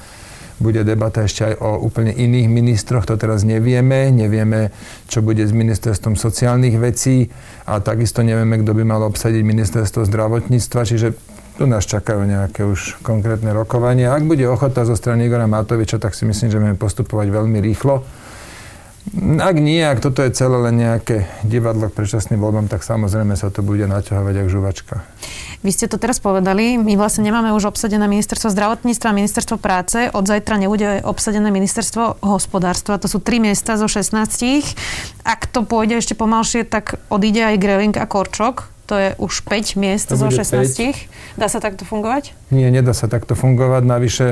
bude 0.63 0.83
debata 0.87 1.27
ešte 1.27 1.51
aj 1.51 1.53
o 1.59 1.83
úplne 1.83 2.15
iných 2.15 2.47
ministroch, 2.47 3.03
to 3.03 3.19
teraz 3.19 3.43
nevieme. 3.43 4.11
Nevieme, 4.11 4.71
čo 5.11 5.19
bude 5.19 5.43
s 5.43 5.51
ministerstvom 5.51 6.15
sociálnych 6.15 6.79
vecí 6.79 7.27
a 7.67 7.83
takisto 7.83 8.23
nevieme, 8.23 8.63
kto 8.63 8.71
by 8.71 8.83
mal 8.87 9.03
obsadiť 9.03 9.43
ministerstvo 9.43 10.07
zdravotníctva. 10.07 10.81
Čiže 10.87 11.07
tu 11.57 11.69
nás 11.69 11.85
čakajú 11.85 12.25
nejaké 12.25 12.65
už 12.65 13.03
konkrétne 13.05 13.53
rokovania. 13.53 14.13
Ak 14.17 14.25
bude 14.25 14.43
ochota 14.49 14.83
zo 14.89 14.97
strany 14.97 15.29
Igora 15.29 15.45
Matoviča, 15.45 16.01
tak 16.01 16.17
si 16.17 16.25
myslím, 16.25 16.49
že 16.49 16.59
budeme 16.59 16.79
postupovať 16.79 17.27
veľmi 17.29 17.59
rýchlo. 17.61 18.01
Ak 19.43 19.59
nie, 19.59 19.83
ak 19.83 19.99
toto 19.99 20.23
je 20.23 20.31
celé 20.31 20.55
len 20.63 20.79
nejaké 20.79 21.27
divadlo 21.43 21.91
k 21.91 21.95
predčasným 21.99 22.39
voľbám, 22.39 22.71
tak 22.71 22.87
samozrejme 22.87 23.35
sa 23.35 23.51
to 23.51 23.59
bude 23.59 23.83
naťahovať 23.83 24.33
ako 24.39 24.49
žuvačka. 24.49 24.95
Vy 25.59 25.71
ste 25.75 25.91
to 25.91 25.99
teraz 25.99 26.23
povedali, 26.23 26.79
my 26.79 26.95
vlastne 26.95 27.27
nemáme 27.27 27.51
už 27.51 27.71
obsadené 27.71 28.07
ministerstvo 28.07 28.51
zdravotníctva 28.51 29.07
a 29.11 29.17
ministerstvo 29.19 29.59
práce. 29.59 30.07
Od 30.11 30.23
zajtra 30.23 30.55
nebude 30.55 31.03
obsadené 31.03 31.51
ministerstvo 31.51 32.23
hospodárstva. 32.23 32.99
To 32.99 33.11
sú 33.11 33.19
tri 33.19 33.43
miesta 33.43 33.75
zo 33.75 33.91
16. 33.91 34.23
Ak 35.27 35.51
to 35.51 35.67
pôjde 35.67 35.99
ešte 35.99 36.15
pomalšie, 36.15 36.63
tak 36.63 36.99
odíde 37.11 37.43
aj 37.43 37.59
Greling 37.59 37.95
a 37.99 38.07
Korčok 38.07 38.72
To 38.91 38.99
je 38.99 39.15
už 39.15 39.47
5 39.47 39.79
miest 39.79 40.11
zo 40.11 40.27
16. 40.27 40.75
5. 41.37 41.39
Dá 41.39 41.47
sa 41.47 41.63
takto 41.63 41.87
fungovať? 41.87 42.35
Nie, 42.51 42.67
nedá 42.67 42.91
sa 42.91 43.07
takto 43.07 43.33
fungovať. 43.33 43.83
Navyše 43.87 44.27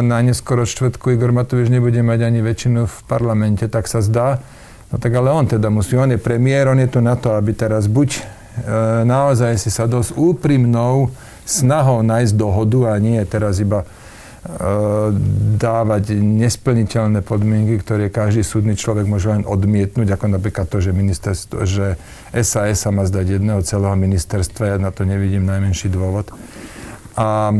na 0.00 0.18
neskoro 0.24 0.64
čtvrtku 0.64 1.12
Igor 1.12 1.32
Matovič 1.32 1.68
nebude 1.68 2.00
mať 2.00 2.20
ani 2.24 2.40
väčšinu 2.40 2.88
v 2.88 2.96
parlamente, 3.04 3.68
tak 3.68 3.84
sa 3.84 4.00
zdá. 4.00 4.40
No 4.88 4.96
tak 4.96 5.12
ale 5.12 5.28
on 5.28 5.44
teda 5.44 5.68
musí, 5.68 5.92
on 6.00 6.08
je 6.08 6.16
premiér, 6.16 6.72
on 6.72 6.80
je 6.80 6.88
tu 6.88 7.04
na 7.04 7.12
to, 7.20 7.36
aby 7.36 7.52
teraz 7.52 7.84
buď 7.84 8.16
e, 8.16 8.20
naozaj 9.04 9.60
si 9.60 9.68
sa 9.68 9.84
dosť 9.84 10.16
úprimnou 10.16 11.12
snahou 11.44 12.00
nájsť 12.00 12.32
dohodu 12.32 12.96
a 12.96 13.00
nie 13.00 13.20
teraz 13.28 13.60
iba 13.60 13.84
E, 13.84 13.97
dávať 15.60 16.16
nesplniteľné 16.16 17.20
podmienky, 17.20 17.84
ktoré 17.84 18.08
každý 18.08 18.40
súdny 18.40 18.80
človek 18.80 19.04
môže 19.04 19.28
len 19.28 19.44
odmietnúť, 19.44 20.08
ako 20.16 20.40
napríklad 20.40 20.64
to, 20.72 20.80
že, 20.80 20.96
ministerstvo, 20.96 21.68
že 21.68 22.00
SAS 22.32 22.80
sa 22.80 22.88
má 22.88 23.04
zdať 23.04 23.36
jedného 23.36 23.60
celého 23.60 23.92
ministerstva, 23.92 24.72
ja 24.72 24.76
na 24.80 24.88
to 24.88 25.04
nevidím 25.04 25.44
najmenší 25.44 25.92
dôvod. 25.92 26.32
A 27.12 27.52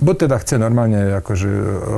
buď 0.00 0.14
teda 0.24 0.36
chce 0.40 0.56
normálne 0.56 1.20
akože 1.20 1.50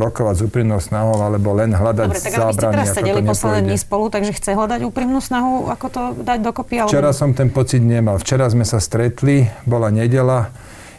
rokovať 0.02 0.34
s 0.34 0.42
úprimnou 0.50 0.82
snahou, 0.82 1.22
alebo 1.22 1.54
len 1.54 1.70
hľadať 1.70 2.08
Dobre, 2.10 2.22
tak 2.26 2.32
zábrany, 2.34 2.56
ste 2.56 2.66
teraz 2.74 2.88
sedeli 2.90 3.20
posledné 3.22 3.60
dní 3.70 3.78
spolu, 3.78 4.04
takže 4.10 4.32
chce 4.34 4.50
hľadať 4.58 4.80
úprimnú 4.82 5.22
snahu, 5.22 5.70
ako 5.70 5.86
to 5.92 6.02
dať 6.26 6.38
dokopy? 6.42 6.82
Ale... 6.82 6.88
Včera 6.90 7.14
som 7.14 7.36
ten 7.38 7.54
pocit 7.54 7.84
nemal. 7.84 8.18
Včera 8.18 8.50
sme 8.50 8.66
sa 8.66 8.82
stretli, 8.82 9.46
bola 9.62 9.94
nedela, 9.94 10.50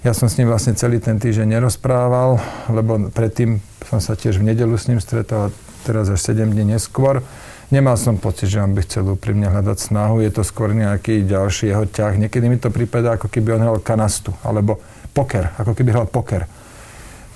ja 0.02 0.18
som 0.18 0.26
s 0.26 0.38
ním 0.42 0.50
vlastne 0.50 0.74
celý 0.74 0.98
ten 0.98 1.22
týždeň 1.22 1.62
nerozprával, 1.62 2.42
lebo 2.74 3.14
predtým 3.14 3.62
som 3.86 4.02
sa 4.02 4.18
tiež 4.18 4.42
v 4.42 4.50
nedelu 4.50 4.74
s 4.74 4.90
ním 4.90 4.98
stretol, 4.98 5.54
teraz 5.86 6.10
až 6.10 6.18
7 6.18 6.50
dní 6.50 6.74
neskôr. 6.74 7.22
Nemal 7.70 7.96
som 7.96 8.20
pocit, 8.20 8.52
že 8.52 8.60
on 8.60 8.74
by 8.76 8.84
chcel 8.84 9.08
úprimne 9.08 9.48
hľadať 9.48 9.78
snahu, 9.78 10.20
je 10.26 10.32
to 10.34 10.44
skôr 10.44 10.74
nejaký 10.76 11.24
ďalší 11.24 11.72
jeho 11.72 11.86
ťah. 11.88 12.18
Niekedy 12.18 12.46
mi 12.50 12.58
to 12.58 12.74
prípada, 12.74 13.16
ako 13.16 13.32
keby 13.32 13.56
on 13.56 13.64
hral 13.64 13.80
kanastu, 13.80 14.36
alebo 14.44 14.82
poker, 15.14 15.54
ako 15.56 15.78
keby 15.78 15.94
hral 15.96 16.10
poker. 16.10 16.50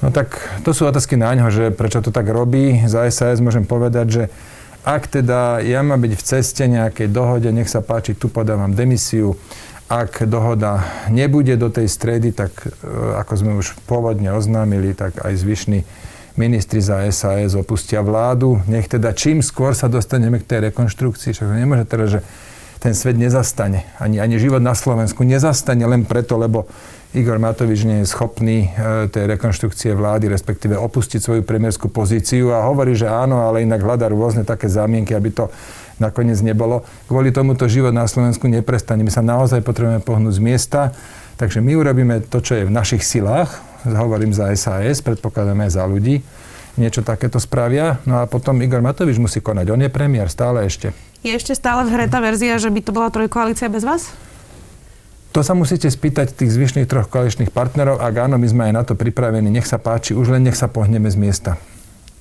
No 0.04 0.12
tak 0.12 0.36
to 0.66 0.76
sú 0.76 0.90
otázky 0.90 1.16
na 1.16 1.32
ňo, 1.38 1.48
že 1.54 1.72
prečo 1.72 2.04
to 2.04 2.12
tak 2.12 2.28
robí. 2.28 2.84
Za 2.84 3.08
SAS 3.14 3.40
môžem 3.40 3.64
povedať, 3.64 4.08
že 4.12 4.24
ak 4.84 5.08
teda 5.08 5.64
ja 5.66 5.82
mám 5.82 6.04
byť 6.04 6.14
v 6.14 6.26
ceste 6.26 6.64
nejakej 6.68 7.10
dohode, 7.10 7.50
nech 7.50 7.72
sa 7.72 7.80
páči, 7.82 8.14
tu 8.14 8.28
podávam 8.28 8.70
demisiu, 8.70 9.40
ak 9.86 10.25
dohoda 10.25 10.82
nebude 11.13 11.54
do 11.62 11.70
tej 11.70 11.86
stredy, 11.86 12.34
tak 12.34 12.51
e, 12.65 12.70
ako 13.22 13.34
sme 13.38 13.51
už 13.62 13.77
pôvodne 13.86 14.34
oznámili, 14.34 14.98
tak 14.98 15.22
aj 15.22 15.38
zvyšní 15.38 15.86
ministri 16.36 16.82
za 16.82 17.06
SAS 17.13 17.54
opustia 17.54 18.01
vládu. 18.01 18.60
Nech 18.65 18.89
teda 18.89 19.13
čím 19.13 19.46
skôr 19.46 19.77
sa 19.77 19.86
dostaneme 19.86 20.42
k 20.42 20.50
tej 20.50 20.60
rekonštrukcii. 20.74 21.32
Však 21.32 21.48
nemôže 21.54 21.86
teda, 21.86 22.06
že 22.10 22.20
ten 22.82 22.98
svet 22.98 23.18
nezastane. 23.18 23.86
Ani, 24.01 24.18
ani 24.18 24.42
život 24.42 24.62
na 24.62 24.74
Slovensku 24.74 25.22
nezastane 25.22 25.86
len 25.86 26.06
preto, 26.06 26.38
lebo 26.38 26.65
Igor 27.15 27.39
Matovič 27.39 27.88
nie 27.88 28.04
je 28.04 28.12
schopný 28.12 28.70
e, 28.74 29.08
tej 29.08 29.38
rekonštrukcie 29.38 29.96
vlády, 29.96 30.27
respektíve 30.27 30.75
opustiť 30.75 31.22
svoju 31.24 31.42
premiérskú 31.48 31.88
pozíciu 31.88 32.51
a 32.51 32.68
hovorí, 32.68 32.98
že 32.98 33.08
áno, 33.08 33.46
ale 33.48 33.63
inak 33.63 33.86
hľadá 33.86 34.12
rôzne 34.12 34.44
také 34.44 34.68
zámienky, 34.68 35.15
aby 35.15 35.32
to 35.32 35.48
nakoniec 35.98 36.40
nebolo. 36.44 36.84
Kvôli 37.08 37.32
tomuto 37.32 37.68
život 37.68 37.96
na 37.96 38.08
Slovensku 38.08 38.48
neprestane. 38.48 39.04
My 39.04 39.12
sa 39.12 39.24
naozaj 39.24 39.64
potrebujeme 39.64 40.04
pohnúť 40.04 40.40
z 40.40 40.42
miesta, 40.44 40.82
takže 41.40 41.64
my 41.64 41.75
urobíme 41.75 42.16
to, 42.28 42.44
čo 42.44 42.60
je 42.60 42.68
v 42.68 42.72
našich 42.74 43.04
silách, 43.04 43.52
hovorím 43.86 44.34
za 44.34 44.50
SAS, 44.58 45.06
predpokladáme 45.06 45.70
aj 45.70 45.72
za 45.78 45.84
ľudí, 45.86 46.25
niečo 46.75 47.06
takéto 47.06 47.38
spravia. 47.38 48.02
No 48.04 48.20
a 48.20 48.28
potom 48.28 48.58
Igor 48.60 48.82
Matovič 48.82 49.22
musí 49.22 49.40
konať. 49.40 49.72
On 49.72 49.80
je 49.80 49.92
premiér 49.92 50.28
stále 50.28 50.66
ešte. 50.66 50.92
Je 51.25 51.34
ešte 51.34 51.58
stále 51.58 51.86
v 51.88 51.94
hre 51.94 52.06
tá 52.06 52.22
verzia, 52.22 52.58
že 52.62 52.70
by 52.70 52.80
to 52.82 52.92
bola 52.94 53.10
trojkoalícia 53.10 53.70
bez 53.72 53.82
vás? 53.82 54.14
To 55.36 55.44
sa 55.44 55.52
musíte 55.52 55.92
spýtať 55.92 56.32
tých 56.32 56.56
zvyšných 56.56 56.88
troch 56.88 57.12
koaličných 57.12 57.52
partnerov. 57.52 58.00
Ak 58.00 58.16
áno, 58.16 58.40
my 58.40 58.48
sme 58.48 58.72
aj 58.72 58.74
na 58.74 58.84
to 58.88 58.96
pripravení. 58.96 59.52
Nech 59.52 59.68
sa 59.68 59.75
páči, 59.75 60.16
už 60.16 60.32
len 60.32 60.48
nech 60.48 60.56
sa 60.56 60.72
pohneme 60.72 61.12
z 61.12 61.20
miesta. 61.20 61.52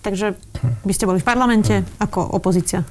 Takže 0.03 0.35
by 0.83 0.93
ste 0.93 1.07
boli 1.07 1.23
v 1.23 1.27
parlamente 1.27 1.75
hm. 1.81 1.85
ako 2.03 2.21
opozícia? 2.35 2.83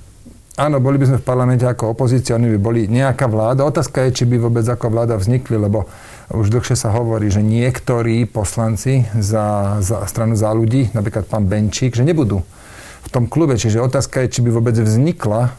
Áno, 0.54 0.78
boli 0.78 1.02
by 1.02 1.10
sme 1.10 1.18
v 1.18 1.26
parlamente 1.26 1.66
ako 1.66 1.98
opozícia, 1.98 2.38
oni 2.38 2.54
by 2.54 2.60
boli 2.62 2.82
nejaká 2.86 3.26
vláda. 3.26 3.66
Otázka 3.66 4.06
je, 4.06 4.22
či 4.22 4.24
by 4.30 4.38
vôbec 4.38 4.62
ako 4.62 4.94
vláda 4.94 5.18
vznikli, 5.18 5.58
lebo 5.58 5.90
už 6.30 6.54
dlhšie 6.54 6.78
sa 6.78 6.94
hovorí, 6.94 7.34
že 7.34 7.42
niektorí 7.42 8.30
poslanci 8.30 9.10
za, 9.18 9.82
za 9.82 10.06
stranu 10.06 10.38
za 10.38 10.54
ľudí, 10.54 10.94
napríklad 10.94 11.26
pán 11.26 11.50
Benčík, 11.50 11.98
že 11.98 12.06
nebudú 12.06 12.46
v 13.02 13.10
tom 13.10 13.26
klube. 13.26 13.58
Čiže 13.58 13.82
otázka 13.82 14.22
je, 14.22 14.38
či 14.38 14.40
by 14.46 14.54
vôbec 14.54 14.78
vznikla 14.78 15.58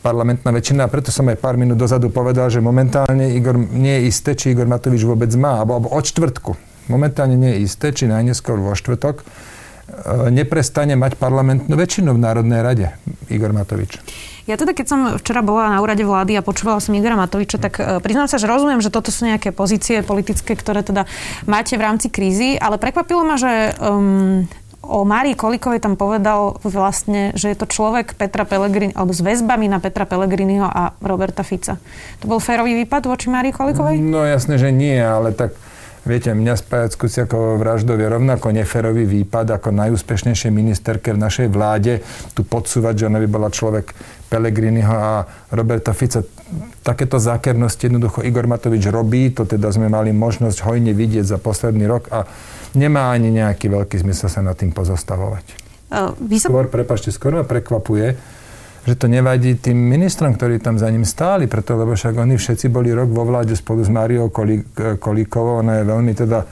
parlamentná 0.00 0.48
väčšina. 0.48 0.88
A 0.88 0.92
preto 0.92 1.12
som 1.12 1.28
aj 1.28 1.36
pár 1.36 1.60
minút 1.60 1.76
dozadu 1.76 2.08
povedal, 2.08 2.48
že 2.48 2.64
momentálne 2.64 3.36
Igor, 3.36 3.60
nie 3.60 4.00
je 4.00 4.02
isté, 4.08 4.32
či 4.32 4.56
Igor 4.56 4.64
Matovič 4.64 5.04
vôbec 5.04 5.28
má, 5.36 5.60
alebo, 5.60 5.76
alebo 5.76 5.88
od 5.92 6.08
čtvrtku. 6.08 6.56
Momentálne 6.88 7.36
nie 7.36 7.52
je 7.52 7.68
isté, 7.68 7.92
či 7.92 8.08
najneskôr 8.08 8.56
vo 8.64 8.72
štvrtok 8.72 9.28
neprestane 10.30 10.94
mať 10.94 11.16
parlamentnú 11.16 11.72
väčšinu 11.72 12.12
v 12.14 12.20
Národnej 12.20 12.60
rade, 12.60 12.86
Igor 13.32 13.52
Matovič. 13.56 14.00
Ja 14.46 14.54
teda, 14.54 14.78
keď 14.78 14.86
som 14.86 15.00
včera 15.18 15.42
bola 15.42 15.74
na 15.74 15.82
úrade 15.82 16.06
vlády 16.06 16.38
a 16.38 16.46
počúvala 16.46 16.78
som 16.78 16.94
Igora 16.94 17.18
Matoviča, 17.18 17.58
tak 17.58 17.82
e, 17.82 17.98
priznám 17.98 18.30
sa, 18.30 18.38
že 18.38 18.46
rozumiem, 18.46 18.78
že 18.78 18.94
toto 18.94 19.10
sú 19.10 19.26
nejaké 19.26 19.50
pozície 19.50 20.06
politické, 20.06 20.54
ktoré 20.54 20.86
teda 20.86 21.10
máte 21.50 21.74
v 21.74 21.82
rámci 21.82 22.06
krízy, 22.14 22.54
ale 22.54 22.78
prekvapilo 22.78 23.26
ma, 23.26 23.34
že 23.34 23.74
um, 23.82 24.46
o 24.86 25.02
Márii 25.02 25.34
Kolikovej 25.34 25.82
tam 25.82 25.98
povedal 25.98 26.62
vlastne, 26.62 27.34
že 27.34 27.50
je 27.50 27.58
to 27.58 27.66
človek 27.66 28.14
Petra 28.14 28.46
Pellegrini, 28.46 28.94
alebo 28.94 29.10
s 29.10 29.18
väzbami 29.18 29.66
na 29.66 29.82
Petra 29.82 30.06
Pellegriniho 30.06 30.62
a 30.62 30.94
Roberta 31.02 31.42
Fica. 31.42 31.74
To 32.22 32.30
bol 32.30 32.38
férový 32.38 32.78
výpad 32.86 33.10
voči 33.10 33.26
Márii 33.26 33.50
Kolikovej? 33.50 33.98
No 33.98 34.22
jasné, 34.22 34.62
že 34.62 34.70
nie, 34.70 34.94
ale 34.94 35.34
tak 35.34 35.58
Viete, 36.06 36.30
mňa 36.30 36.54
spájať 36.54 36.90
s 36.94 37.00
Kuciakovou 37.02 37.58
vraždou 37.58 37.98
je 37.98 38.06
rovnako 38.06 38.54
neferový 38.54 39.10
výpad 39.10 39.58
ako 39.58 39.74
najúspešnejšej 39.74 40.54
ministerke 40.54 41.10
v 41.10 41.18
našej 41.18 41.50
vláde. 41.50 41.98
Tu 42.30 42.46
podsúvať, 42.46 42.94
že 42.94 43.06
ona 43.10 43.18
by 43.18 43.26
bola 43.26 43.50
človek 43.50 43.90
Pelegriniho 44.30 44.94
a 44.94 45.26
Roberta 45.50 45.90
Fica. 45.90 46.22
Takéto 46.86 47.18
zákernosti 47.18 47.90
jednoducho 47.90 48.22
Igor 48.22 48.46
Matovič 48.46 48.86
robí, 48.86 49.34
to 49.34 49.50
teda 49.50 49.74
sme 49.74 49.90
mali 49.90 50.14
možnosť 50.14 50.62
hojne 50.62 50.94
vidieť 50.94 51.26
za 51.26 51.38
posledný 51.42 51.90
rok 51.90 52.06
a 52.14 52.22
nemá 52.78 53.10
ani 53.10 53.34
nejaký 53.34 53.66
veľký 53.66 53.98
zmysel 54.06 54.30
sa 54.30 54.46
nad 54.46 54.54
tým 54.54 54.70
pozostavovať. 54.70 55.44
Uh, 55.90 56.14
som... 56.38 56.54
Skôr, 56.54 56.70
prepašte, 56.70 57.10
skôr 57.10 57.34
ma 57.34 57.42
prekvapuje, 57.42 58.14
že 58.86 58.94
to 58.94 59.10
nevadí 59.10 59.58
tým 59.58 59.74
ministrom, 59.74 60.38
ktorí 60.38 60.62
tam 60.62 60.78
za 60.78 60.86
ním 60.86 61.02
stáli, 61.02 61.50
preto 61.50 61.74
lebo 61.74 61.98
však 61.98 62.14
oni 62.14 62.38
všetci 62.38 62.70
boli 62.70 62.94
rok 62.94 63.10
vo 63.10 63.26
vláde 63.26 63.58
spolu 63.58 63.82
s 63.82 63.90
Máriou 63.90 64.30
Kolíkovou. 65.02 65.58
Ona 65.58 65.82
je 65.82 65.84
veľmi 65.90 66.12
teda 66.14 66.38
e, 66.38 66.46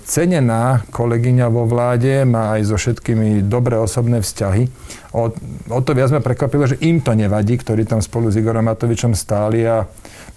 cenená 0.00 0.80
kolegyňa 0.88 1.46
vo 1.52 1.68
vláde, 1.68 2.24
má 2.24 2.56
aj 2.56 2.72
so 2.72 2.76
všetkými 2.80 3.44
dobré 3.44 3.76
osobné 3.76 4.24
vzťahy. 4.24 4.64
O, 5.12 5.28
o 5.68 5.80
to 5.84 5.92
viac 5.92 6.08
ma 6.08 6.24
prekvapilo, 6.24 6.64
že 6.64 6.80
im 6.80 7.04
to 7.04 7.12
nevadí, 7.12 7.60
ktorí 7.60 7.84
tam 7.84 8.00
spolu 8.00 8.32
s 8.32 8.40
Igorom 8.40 8.64
Matovičom 8.64 9.12
stáli 9.12 9.68
a 9.68 9.84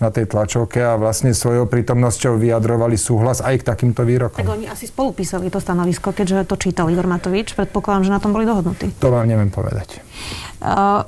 na 0.01 0.09
tej 0.09 0.25
tlačovke 0.29 0.81
a 0.81 0.97
vlastne 0.97 1.35
svojou 1.35 1.69
prítomnosťou 1.69 2.41
vyjadrovali 2.41 2.97
súhlas 2.97 3.43
aj 3.43 3.61
k 3.61 3.63
takýmto 3.67 4.01
výrokom. 4.07 4.41
Tak 4.41 4.49
oni 4.49 4.65
asi 4.65 4.89
spolu 4.89 5.13
písali 5.13 5.53
to 5.53 5.61
stanovisko, 5.61 6.15
keďže 6.15 6.49
to 6.49 6.55
čítal 6.57 6.89
Igor 6.89 7.05
Matovič. 7.05 7.53
Predpokladám, 7.53 8.09
že 8.09 8.11
na 8.13 8.19
tom 8.23 8.33
boli 8.33 8.49
dohodnutí. 8.49 8.95
To 8.97 9.13
vám 9.13 9.29
neviem 9.29 9.53
povedať. 9.53 10.01
Uh, 10.63 11.03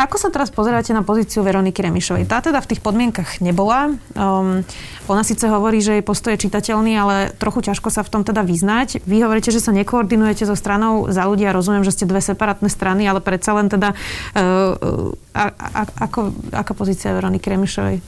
ako 0.00 0.16
sa 0.16 0.28
teraz 0.32 0.48
pozeráte 0.48 0.96
na 0.96 1.04
pozíciu 1.04 1.44
Veroniky 1.44 1.84
Remišovej? 1.84 2.24
Tá 2.24 2.40
teda 2.40 2.64
v 2.64 2.72
tých 2.72 2.80
podmienkach 2.80 3.44
nebola. 3.44 3.92
Um, 4.16 4.64
ona 5.04 5.20
síce 5.20 5.44
hovorí, 5.44 5.84
že 5.84 6.00
jej 6.00 6.04
postoj 6.04 6.32
je 6.32 6.48
čitateľný, 6.48 6.96
ale 6.96 7.36
trochu 7.36 7.68
ťažko 7.68 7.92
sa 7.92 8.00
v 8.00 8.08
tom 8.08 8.22
teda 8.24 8.40
vyznať. 8.40 9.04
Vy 9.04 9.20
hovoríte, 9.20 9.52
že 9.52 9.60
sa 9.60 9.76
nekoordinujete 9.76 10.48
so 10.48 10.56
stranou 10.56 11.12
za 11.12 11.28
ľudia. 11.28 11.52
Rozumiem, 11.52 11.84
že 11.84 11.92
ste 11.92 12.08
dve 12.08 12.24
separátne 12.24 12.72
strany, 12.72 13.04
ale 13.04 13.20
predsa 13.20 13.52
len 13.52 13.68
teda 13.68 13.92
uh, 13.92 15.12
a, 15.36 15.44
a, 15.52 15.82
ako, 16.08 16.32
aká 16.56 16.72
pozícia 16.72 17.12
Veroniky 17.12 17.52
Remišovej? 17.52 18.00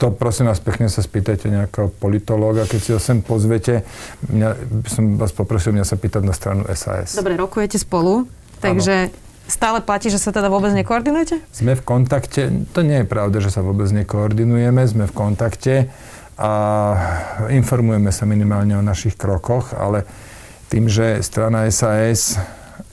To 0.00 0.10
prosím 0.10 0.50
vás, 0.50 0.58
pekne 0.58 0.90
sa 0.90 0.98
spýtajte 0.98 1.46
nejakého 1.52 1.92
politológa, 2.00 2.66
keď 2.66 2.80
si 2.80 2.90
ho 2.90 2.98
sem 2.98 3.22
pozvete. 3.22 3.86
Mňa, 4.26 4.48
som 4.90 5.14
vás 5.20 5.30
poprosil 5.30 5.70
mňa 5.76 5.86
sa 5.86 5.94
pýtať 5.94 6.22
na 6.24 6.34
stranu 6.34 6.66
SAS. 6.74 7.14
Dobre, 7.14 7.38
rokujete 7.38 7.78
spolu, 7.78 8.26
takže 8.58 9.12
ano. 9.12 9.31
Stále 9.50 9.82
platí, 9.82 10.08
že 10.08 10.22
sa 10.22 10.30
teda 10.30 10.48
vôbec 10.48 10.70
nekoordinujete? 10.74 11.42
Sme 11.50 11.74
v 11.74 11.82
kontakte. 11.82 12.50
To 12.72 12.80
nie 12.80 13.02
je 13.02 13.06
pravda, 13.06 13.42
že 13.42 13.50
sa 13.50 13.60
vôbec 13.62 13.90
nekoordinujeme. 13.90 14.82
Sme 14.86 15.04
v 15.10 15.14
kontakte 15.14 15.74
a 16.38 16.52
informujeme 17.52 18.10
sa 18.10 18.24
minimálne 18.24 18.78
o 18.78 18.82
našich 18.82 19.14
krokoch, 19.18 19.76
ale 19.76 20.08
tým, 20.72 20.88
že 20.88 21.20
strana 21.20 21.68
SAS 21.68 22.40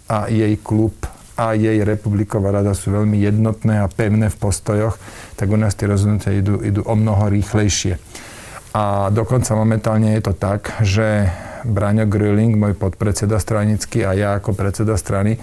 a 0.09 0.27
jej 0.27 0.57
klub 0.59 0.93
a 1.39 1.55
jej 1.55 1.79
republiková 1.87 2.51
rada 2.51 2.75
sú 2.75 2.91
veľmi 2.91 3.15
jednotné 3.15 3.79
a 3.79 3.87
pevné 3.87 4.27
v 4.27 4.37
postojoch, 4.37 4.99
tak 5.39 5.47
u 5.47 5.55
nás 5.55 5.71
tie 5.71 5.87
rozhodnutia 5.87 6.35
idú, 6.35 6.59
idú 6.59 6.83
o 6.83 6.95
mnoho 6.99 7.31
rýchlejšie. 7.31 7.95
A 8.75 9.07
dokonca 9.07 9.55
momentálne 9.55 10.19
je 10.19 10.21
to 10.27 10.33
tak, 10.35 10.75
že 10.83 11.31
Braňo 11.63 12.05
Grilling, 12.11 12.59
môj 12.59 12.75
podpredseda 12.75 13.39
stranický 13.39 14.03
a 14.03 14.11
ja 14.13 14.29
ako 14.35 14.51
predseda 14.51 14.99
strany 14.99 15.39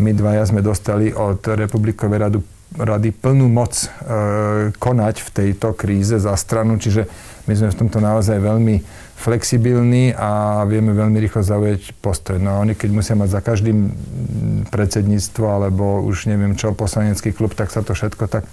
my 0.00 0.16
dvaja 0.16 0.48
sme 0.48 0.64
dostali 0.64 1.12
od 1.12 1.44
Republikovej 1.44 2.18
radu 2.18 2.40
rady 2.70 3.10
plnú 3.10 3.50
moc 3.50 3.74
e, 3.74 3.86
konať 4.78 5.16
v 5.26 5.30
tejto 5.34 5.74
kríze 5.74 6.22
za 6.22 6.34
stranu, 6.38 6.78
čiže 6.78 7.10
my 7.50 7.52
sme 7.58 7.68
v 7.74 7.78
tomto 7.82 7.98
naozaj 7.98 8.38
veľmi 8.38 8.78
flexibilní 9.20 10.16
a 10.16 10.62
vieme 10.64 10.96
veľmi 10.96 11.18
rýchlo 11.18 11.42
zaujať 11.44 11.98
postoj. 11.98 12.38
No 12.40 12.62
oni, 12.62 12.78
keď 12.78 12.90
musia 12.94 13.14
mať 13.18 13.36
za 13.36 13.40
každým 13.42 13.90
predsedníctvo 14.70 15.44
alebo 15.44 16.00
už 16.06 16.30
neviem 16.30 16.56
čo, 16.56 16.72
poslanecký 16.72 17.34
klub, 17.34 17.52
tak 17.52 17.74
sa 17.74 17.82
to 17.84 17.92
všetko 17.92 18.30
tak 18.30 18.46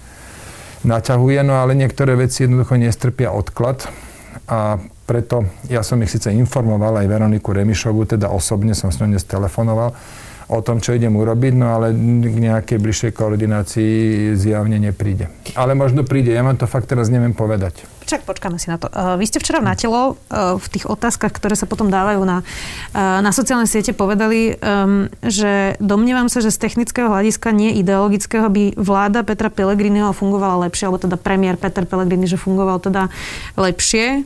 naťahuje, 0.84 1.40
no 1.46 1.58
ale 1.58 1.78
niektoré 1.78 2.14
veci 2.18 2.44
jednoducho 2.44 2.76
nestrpia 2.76 3.32
odklad 3.32 3.86
a 4.46 4.78
preto 5.08 5.48
ja 5.72 5.80
som 5.80 5.98
ich 6.04 6.12
síce 6.12 6.28
informoval 6.30 7.00
aj 7.00 7.08
Veroniku 7.08 7.56
Remišovu, 7.56 8.04
teda 8.04 8.28
osobne 8.28 8.76
som 8.76 8.92
s 8.92 9.00
ňou 9.00 9.08
dnes 9.08 9.24
telefonoval, 9.24 9.96
o 10.48 10.58
tom, 10.64 10.80
čo 10.80 10.96
idem 10.96 11.12
urobiť, 11.12 11.52
no 11.52 11.76
ale 11.76 11.92
k 12.24 12.36
nejakej 12.40 12.80
bližšej 12.80 13.12
koordinácii 13.12 14.32
zjavne 14.32 14.80
nepríde. 14.80 15.28
Ale 15.52 15.76
možno 15.76 16.08
príde, 16.08 16.32
ja 16.32 16.40
vám 16.40 16.56
to 16.56 16.64
fakt 16.64 16.88
teraz 16.88 17.12
neviem 17.12 17.36
povedať. 17.36 17.84
Čak, 18.08 18.24
počkáme 18.24 18.56
si 18.56 18.72
na 18.72 18.80
to. 18.80 18.88
Uh, 18.88 19.20
vy 19.20 19.28
ste 19.28 19.36
včera 19.36 19.60
na 19.60 19.76
telo 19.76 20.16
uh, 20.16 20.56
v 20.56 20.66
tých 20.72 20.88
otázkach, 20.88 21.28
ktoré 21.28 21.52
sa 21.52 21.68
potom 21.68 21.92
dávajú 21.92 22.24
na, 22.24 22.40
uh, 22.96 23.20
na 23.20 23.28
sociálne 23.36 23.68
siete, 23.68 23.92
povedali, 23.92 24.56
um, 24.56 25.12
že 25.20 25.76
domnievam 25.76 26.32
sa, 26.32 26.40
že 26.40 26.48
z 26.48 26.56
technického 26.56 27.12
hľadiska, 27.12 27.52
nie 27.52 27.76
ideologického, 27.76 28.48
by 28.48 28.80
vláda 28.80 29.20
Petra 29.28 29.52
Pellegriniho 29.52 30.16
fungovala 30.16 30.64
lepšie, 30.64 30.88
alebo 30.88 31.04
teda 31.04 31.20
premiér 31.20 31.60
Peter 31.60 31.84
Pellegrini, 31.84 32.24
že 32.24 32.40
fungoval 32.40 32.80
teda 32.80 33.12
lepšie. 33.60 34.24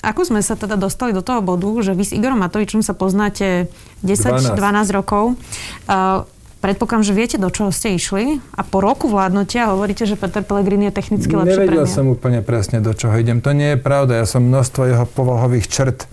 Ako 0.00 0.24
sme 0.24 0.40
sa 0.40 0.56
teda 0.56 0.80
dostali 0.80 1.12
do 1.12 1.20
toho 1.20 1.44
bodu, 1.44 1.68
že 1.84 1.92
vy 1.92 2.04
s 2.08 2.16
Igorom 2.16 2.40
Matovičom 2.40 2.80
sa 2.80 2.96
poznáte 2.96 3.68
10-12 4.00 4.56
rokov. 4.96 5.36
Uh, 5.84 6.24
Predpokladám, 6.60 7.04
že 7.08 7.16
viete, 7.16 7.36
do 7.40 7.48
čoho 7.48 7.72
ste 7.72 7.96
išli 7.96 8.36
a 8.52 8.60
po 8.60 8.84
roku 8.84 9.08
vládnutia 9.08 9.72
hovoríte, 9.72 10.04
že 10.04 10.12
Peter 10.12 10.44
Pellegrini 10.44 10.92
je 10.92 10.94
technicky 11.00 11.32
lepší 11.32 11.56
Nevedel 11.56 11.88
premiér. 11.88 11.96
som 11.96 12.04
úplne 12.12 12.44
presne, 12.44 12.84
do 12.84 12.92
čoho 12.92 13.16
idem. 13.16 13.40
To 13.40 13.56
nie 13.56 13.72
je 13.72 13.78
pravda. 13.80 14.20
Ja 14.20 14.28
som 14.28 14.44
množstvo 14.44 14.82
jeho 14.84 15.08
povahových 15.08 15.72
črt 15.72 16.04
e, 16.04 16.06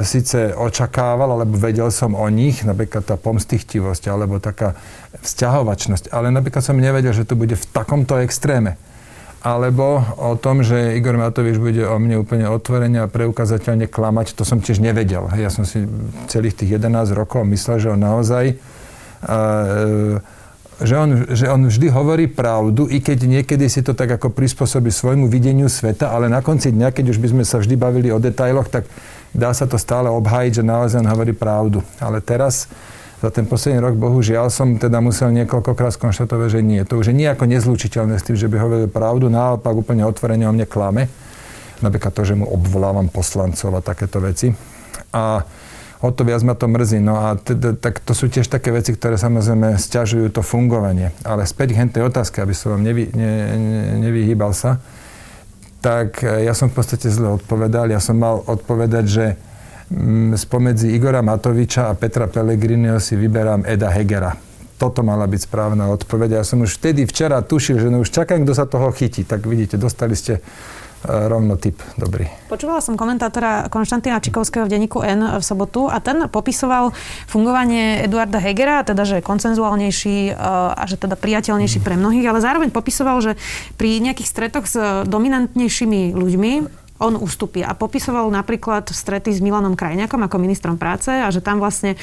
síce 0.00 0.56
očakával, 0.56 1.28
alebo 1.28 1.60
vedel 1.60 1.92
som 1.92 2.16
o 2.16 2.24
nich, 2.32 2.64
napríklad 2.64 3.04
tá 3.04 3.20
pomstichtivosť 3.20 4.08
alebo 4.08 4.40
taká 4.40 4.80
vzťahovačnosť, 5.20 6.08
ale 6.08 6.32
napríklad 6.32 6.64
som 6.64 6.80
nevedel, 6.80 7.12
že 7.12 7.28
to 7.28 7.36
bude 7.36 7.52
v 7.52 7.64
takomto 7.68 8.16
extréme 8.16 8.80
alebo 9.46 10.02
o 10.18 10.34
tom, 10.34 10.66
že 10.66 10.98
Igor 10.98 11.14
Matovič 11.14 11.62
bude 11.62 11.86
o 11.86 11.94
mne 12.02 12.18
úplne 12.26 12.50
otvorene 12.50 13.06
a 13.06 13.06
preukazateľne 13.06 13.86
klamať, 13.86 14.34
to 14.34 14.42
som 14.42 14.58
tiež 14.58 14.82
nevedel. 14.82 15.30
Ja 15.38 15.54
som 15.54 15.62
si 15.62 15.86
celých 16.26 16.58
tých 16.58 16.82
11 16.82 17.14
rokov 17.14 17.46
myslel, 17.46 17.78
že 17.78 17.88
on 17.94 18.02
naozaj 18.02 18.58
uh, 19.22 20.18
že 20.76 20.92
on, 20.92 21.10
že 21.32 21.48
on 21.48 21.64
vždy 21.64 21.88
hovorí 21.88 22.28
pravdu, 22.28 22.84
i 22.92 23.00
keď 23.00 23.24
niekedy 23.24 23.64
si 23.64 23.80
to 23.80 23.96
tak 23.96 24.12
ako 24.20 24.28
prispôsobí 24.28 24.92
svojmu 24.92 25.24
videniu 25.24 25.72
sveta, 25.72 26.12
ale 26.12 26.28
na 26.28 26.44
konci 26.44 26.68
dňa, 26.68 26.92
keď 26.92 27.16
už 27.16 27.18
by 27.22 27.28
sme 27.32 27.44
sa 27.48 27.56
vždy 27.56 27.80
bavili 27.80 28.12
o 28.12 28.20
detailoch, 28.20 28.68
tak 28.68 28.84
dá 29.32 29.56
sa 29.56 29.64
to 29.64 29.80
stále 29.80 30.12
obhájiť, 30.12 30.60
že 30.60 30.68
naozaj 30.68 31.00
on 31.00 31.08
hovorí 31.08 31.32
pravdu. 31.32 31.80
Ale 31.96 32.20
teraz 32.20 32.68
za 33.16 33.32
ten 33.32 33.48
posledný 33.48 33.80
rok, 33.80 33.96
bohužiaľ, 33.96 34.52
som 34.52 34.76
teda 34.76 35.00
musel 35.00 35.32
niekoľkokrát 35.32 35.96
skonštatovať, 35.96 36.48
že 36.48 36.60
nie. 36.60 36.84
To 36.84 37.00
už 37.00 37.12
je 37.12 37.16
nejako 37.16 37.48
nezlučiteľné 37.48 38.20
s 38.20 38.26
tým, 38.28 38.36
že 38.36 38.48
by 38.52 38.56
hovoril 38.60 38.88
pravdu, 38.92 39.32
naopak 39.32 39.72
úplne 39.72 40.04
otvorene 40.04 40.44
o 40.44 40.52
mne 40.52 40.68
klame. 40.68 41.08
Napríklad 41.80 42.12
to, 42.12 42.22
že 42.28 42.36
mu 42.36 42.44
obvolávam 42.48 43.08
poslancov 43.08 43.72
a 43.72 43.80
takéto 43.80 44.20
veci. 44.20 44.52
A 45.16 45.44
o 46.04 46.12
to 46.12 46.28
viac 46.28 46.44
ma 46.44 46.52
to 46.52 46.68
mrzí. 46.68 47.00
No 47.00 47.16
a 47.16 47.40
teda, 47.40 47.72
tak 47.76 48.04
to 48.04 48.12
sú 48.12 48.28
tiež 48.28 48.52
také 48.52 48.68
veci, 48.68 48.92
ktoré 48.92 49.16
samozrejme 49.16 49.80
stiažujú 49.80 50.28
to 50.32 50.44
fungovanie. 50.44 51.12
Ale 51.24 51.48
späť 51.48 51.72
k 51.72 51.88
tej 51.88 52.04
otázke, 52.08 52.44
aby 52.44 52.52
som 52.52 52.76
vám 52.76 52.84
nevy, 52.84 53.08
ne, 53.16 53.32
ne, 53.56 53.82
nevyhýbal 54.04 54.52
sa, 54.52 54.76
tak 55.80 56.20
ja 56.20 56.52
som 56.52 56.68
v 56.68 56.80
podstate 56.80 57.08
zle 57.08 57.40
odpovedal. 57.40 57.88
Ja 57.88 58.00
som 58.00 58.20
mal 58.20 58.44
odpovedať, 58.44 59.04
že 59.08 59.24
spomedzi 60.34 60.90
Igora 60.90 61.22
Matoviča 61.22 61.86
a 61.90 61.94
Petra 61.94 62.26
Pellegriniho 62.26 62.98
si 62.98 63.14
vyberám 63.14 63.62
Eda 63.62 63.90
Hegera. 63.94 64.34
Toto 64.76 65.00
mala 65.00 65.24
byť 65.24 65.40
správna 65.46 65.88
odpoveď. 65.88 66.42
Ja 66.42 66.44
som 66.44 66.60
už 66.60 66.76
vtedy 66.76 67.08
včera 67.08 67.40
tušil, 67.40 67.80
že 67.80 67.88
no 67.88 68.04
už 68.04 68.12
čakám, 68.12 68.44
kto 68.44 68.52
sa 68.52 68.68
toho 68.68 68.92
chytí. 68.92 69.24
Tak 69.24 69.46
vidíte, 69.48 69.80
dostali 69.80 70.12
ste 70.12 70.36
e, 70.36 70.40
rovno 71.08 71.56
typ 71.56 71.80
dobrý. 71.96 72.28
Počúvala 72.50 72.84
som 72.84 72.92
komentátora 72.92 73.72
Konštantína 73.72 74.20
Čikovského 74.20 74.68
v 74.68 74.72
denníku 74.76 75.00
N 75.00 75.40
v 75.40 75.40
sobotu 75.40 75.88
a 75.88 75.96
ten 76.04 76.28
popisoval 76.28 76.92
fungovanie 77.24 78.04
Eduarda 78.04 78.36
Hegera, 78.36 78.84
teda 78.84 79.08
že 79.08 79.22
je 79.22 79.24
koncenzuálnejší 79.24 80.18
e, 80.28 80.32
a 80.76 80.82
že 80.84 81.00
teda 81.00 81.16
priateľnejší 81.16 81.80
pre 81.80 81.96
mnohých, 81.96 82.26
ale 82.28 82.44
zároveň 82.44 82.68
popisoval, 82.68 83.22
že 83.24 83.32
pri 83.80 84.02
nejakých 84.04 84.28
stretoch 84.28 84.68
s 84.68 84.76
dominantnejšími 85.08 86.12
ľuďmi 86.12 86.52
on 86.98 87.16
ustupí. 87.20 87.60
A 87.60 87.76
popisoval 87.76 88.28
napríklad 88.32 88.88
strety 88.88 89.32
s 89.32 89.44
Milanom 89.44 89.76
Krajňakom 89.76 90.24
ako 90.24 90.36
ministrom 90.40 90.80
práce 90.80 91.12
a 91.12 91.28
že 91.28 91.44
tam 91.44 91.60
vlastne 91.60 91.94
e, 91.94 91.98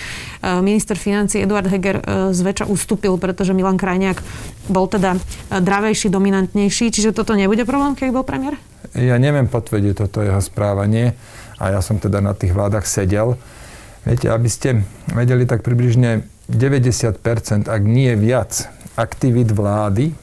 minister 0.61 0.97
financí 0.97 1.41
Eduard 1.41 1.65
Heger 1.65 1.97
e, 1.99 2.03
zväčša 2.31 2.69
ustúpil, 2.69 3.17
pretože 3.17 3.57
Milan 3.57 3.77
Krajňák 3.77 4.19
bol 4.69 4.85
teda 4.85 5.17
e, 5.17 5.19
dravejší, 5.57 6.13
dominantnejší. 6.13 6.93
Čiže 6.93 7.15
toto 7.15 7.33
nebude 7.33 7.65
problém, 7.65 7.97
keď 7.97 8.13
bol 8.13 8.25
premiér? 8.25 8.57
Ja 8.93 9.17
neviem 9.17 9.49
potvrdiť 9.49 9.93
toto 9.97 10.21
jeho 10.21 10.41
správanie 10.43 11.17
a 11.57 11.73
ja 11.73 11.81
som 11.81 11.97
teda 11.97 12.21
na 12.21 12.37
tých 12.37 12.53
vládach 12.53 12.85
sedel. 12.85 13.39
Viete, 14.03 14.27
aby 14.29 14.51
ste 14.51 14.83
vedeli 15.09 15.47
tak 15.47 15.63
približne 15.63 16.27
90%, 16.51 17.71
ak 17.71 17.81
nie 17.87 18.11
viac, 18.19 18.67
aktivít 18.99 19.49
vlády 19.49 20.13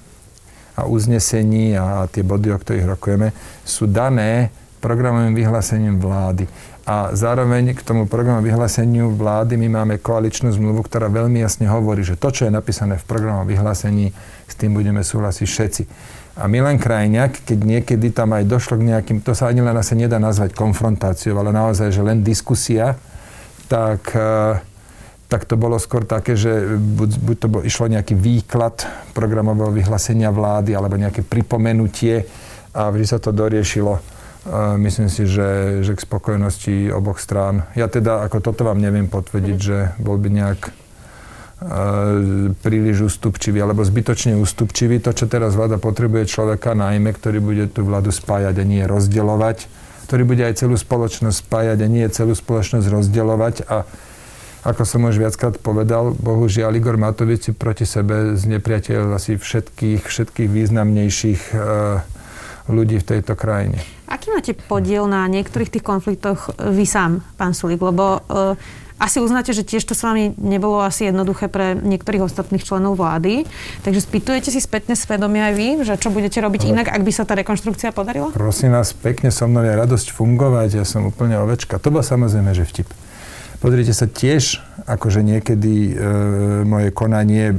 a 0.76 0.86
uznesení 0.86 1.74
a 1.74 2.06
tie 2.06 2.22
body, 2.22 2.54
o 2.54 2.58
ktorých 2.60 2.86
rokujeme, 2.86 3.32
sú 3.64 3.88
dané 3.88 4.52
programovým 4.80 5.36
vyhlásením 5.36 6.00
vlády. 6.00 6.48
A 6.88 7.14
zároveň 7.14 7.76
k 7.76 7.86
tomu 7.86 8.08
programovému 8.10 8.50
vyhláseniu 8.50 9.12
vlády 9.14 9.54
my 9.60 9.68
máme 9.68 9.94
koaličnú 10.02 10.50
zmluvu, 10.50 10.82
ktorá 10.88 11.06
veľmi 11.06 11.38
jasne 11.38 11.70
hovorí, 11.70 12.02
že 12.02 12.18
to, 12.18 12.32
čo 12.32 12.48
je 12.48 12.52
napísané 12.52 12.98
v 12.98 13.04
programovom 13.06 13.46
vyhlásení, 13.46 14.10
s 14.48 14.54
tým 14.58 14.74
budeme 14.74 15.04
súhlasiť 15.04 15.46
všetci. 15.46 15.82
A 16.40 16.48
Milan 16.48 16.80
Krajňák, 16.80 17.44
keď 17.44 17.58
niekedy 17.62 18.10
tam 18.16 18.32
aj 18.32 18.48
došlo 18.48 18.80
k 18.80 18.96
nejakým, 18.96 19.20
to 19.20 19.36
sa 19.36 19.52
ani 19.52 19.60
len 19.60 19.76
asi 19.76 19.92
nedá 19.92 20.16
nazvať 20.16 20.56
konfrontáciou, 20.56 21.36
ale 21.36 21.52
naozaj, 21.52 21.92
že 21.92 22.02
len 22.02 22.24
diskusia, 22.24 22.96
tak, 23.68 24.10
eh, 24.16 24.58
tak 25.30 25.46
to 25.46 25.54
bolo 25.54 25.78
skôr 25.78 26.02
také, 26.02 26.34
že 26.34 26.74
buď, 26.74 27.10
buď 27.22 27.36
to 27.38 27.46
bol, 27.46 27.62
išlo 27.62 27.86
nejaký 27.86 28.18
výklad 28.18 28.82
programového 29.14 29.70
vyhlásenia 29.70 30.32
vlády, 30.32 30.74
alebo 30.74 30.98
nejaké 30.98 31.22
pripomenutie 31.22 32.26
a 32.74 32.90
vždy 32.90 33.06
sa 33.06 33.18
to 33.22 33.30
doriešilo 33.30 34.19
myslím 34.80 35.12
si, 35.12 35.28
že, 35.28 35.82
že 35.84 35.92
k 35.92 36.00
spokojnosti 36.00 36.88
oboch 36.96 37.20
strán. 37.20 37.68
Ja 37.76 37.92
teda 37.92 38.24
ako 38.24 38.40
toto 38.40 38.64
vám 38.64 38.80
neviem 38.80 39.06
potvrdiť, 39.10 39.56
že 39.60 39.92
bol 40.00 40.16
by 40.16 40.28
nejak 40.32 40.60
príliš 42.64 43.12
ústupčivý 43.12 43.60
alebo 43.60 43.84
zbytočne 43.84 44.32
ústupčivý. 44.40 44.96
To, 45.04 45.12
čo 45.12 45.28
teraz 45.28 45.52
vláda 45.52 45.76
potrebuje 45.76 46.24
človeka 46.24 46.72
najmä, 46.72 47.12
ktorý 47.12 47.44
bude 47.44 47.68
tú 47.68 47.84
vládu 47.84 48.08
spájať 48.08 48.56
a 48.56 48.64
nie 48.64 48.80
rozdeľovať, 48.88 49.68
ktorý 50.08 50.22
bude 50.24 50.40
aj 50.48 50.56
celú 50.56 50.80
spoločnosť 50.80 51.36
spájať 51.36 51.78
a 51.84 51.86
nie 51.92 52.08
celú 52.08 52.32
spoločnosť 52.32 52.86
rozdeľovať 52.88 53.54
a 53.68 53.84
ako 54.60 54.84
som 54.84 55.08
už 55.08 55.16
viackrát 55.16 55.56
povedal, 55.56 56.12
bohužiaľ 56.12 56.76
Igor 56.76 57.00
Matovič 57.00 57.48
si 57.48 57.52
proti 57.56 57.88
sebe 57.88 58.36
znepriateľ 58.36 59.16
asi 59.16 59.40
všetkých, 59.40 60.04
všetkých 60.04 60.48
významnejších 60.52 61.56
ľudí 62.68 63.00
v 63.00 63.08
tejto 63.16 63.38
krajine. 63.38 63.80
Aký 64.10 64.34
máte 64.34 64.52
podiel 64.52 65.06
na 65.06 65.24
niektorých 65.30 65.70
tých 65.78 65.84
konfliktoch 65.86 66.52
vy 66.58 66.84
sám, 66.84 67.24
pán 67.38 67.54
Sulík? 67.54 67.78
Lebo 67.78 68.20
uh, 68.26 68.58
asi 69.00 69.16
uznáte, 69.16 69.56
že 69.56 69.64
tiež 69.64 69.88
to 69.88 69.96
s 69.96 70.04
vami 70.04 70.36
nebolo 70.36 70.84
asi 70.84 71.08
jednoduché 71.08 71.48
pre 71.48 71.72
niektorých 71.72 72.28
ostatných 72.28 72.60
členov 72.60 73.00
vlády. 73.00 73.48
Takže 73.80 74.04
spýtujete 74.04 74.52
si 74.52 74.60
spätne 74.60 74.92
svedomie 74.92 75.40
aj 75.40 75.54
vy, 75.56 75.68
že 75.88 75.96
čo 75.96 76.12
budete 76.12 76.36
robiť 76.44 76.68
Ale... 76.68 76.70
inak, 76.76 76.86
ak 76.92 77.00
by 77.00 77.12
sa 77.14 77.24
tá 77.24 77.32
rekonštrukcia 77.32 77.96
podarila? 77.96 78.28
Prosím 78.36 78.76
vás, 78.76 78.92
pekne 78.92 79.32
so 79.32 79.48
mnou 79.48 79.64
je 79.64 79.72
radosť 79.72 80.12
fungovať, 80.12 80.68
ja 80.76 80.84
som 80.84 81.08
úplne 81.08 81.40
ovečka. 81.40 81.80
To 81.80 81.88
bol 81.88 82.04
samozrejme, 82.04 82.52
že 82.52 82.68
vtip. 82.68 82.92
Pozrite 83.60 83.92
sa 83.92 84.08
tiež, 84.08 84.56
akože 84.88 85.20
niekedy 85.20 85.92
e, 85.92 85.94
moje 86.64 86.88
konanie 86.96 87.52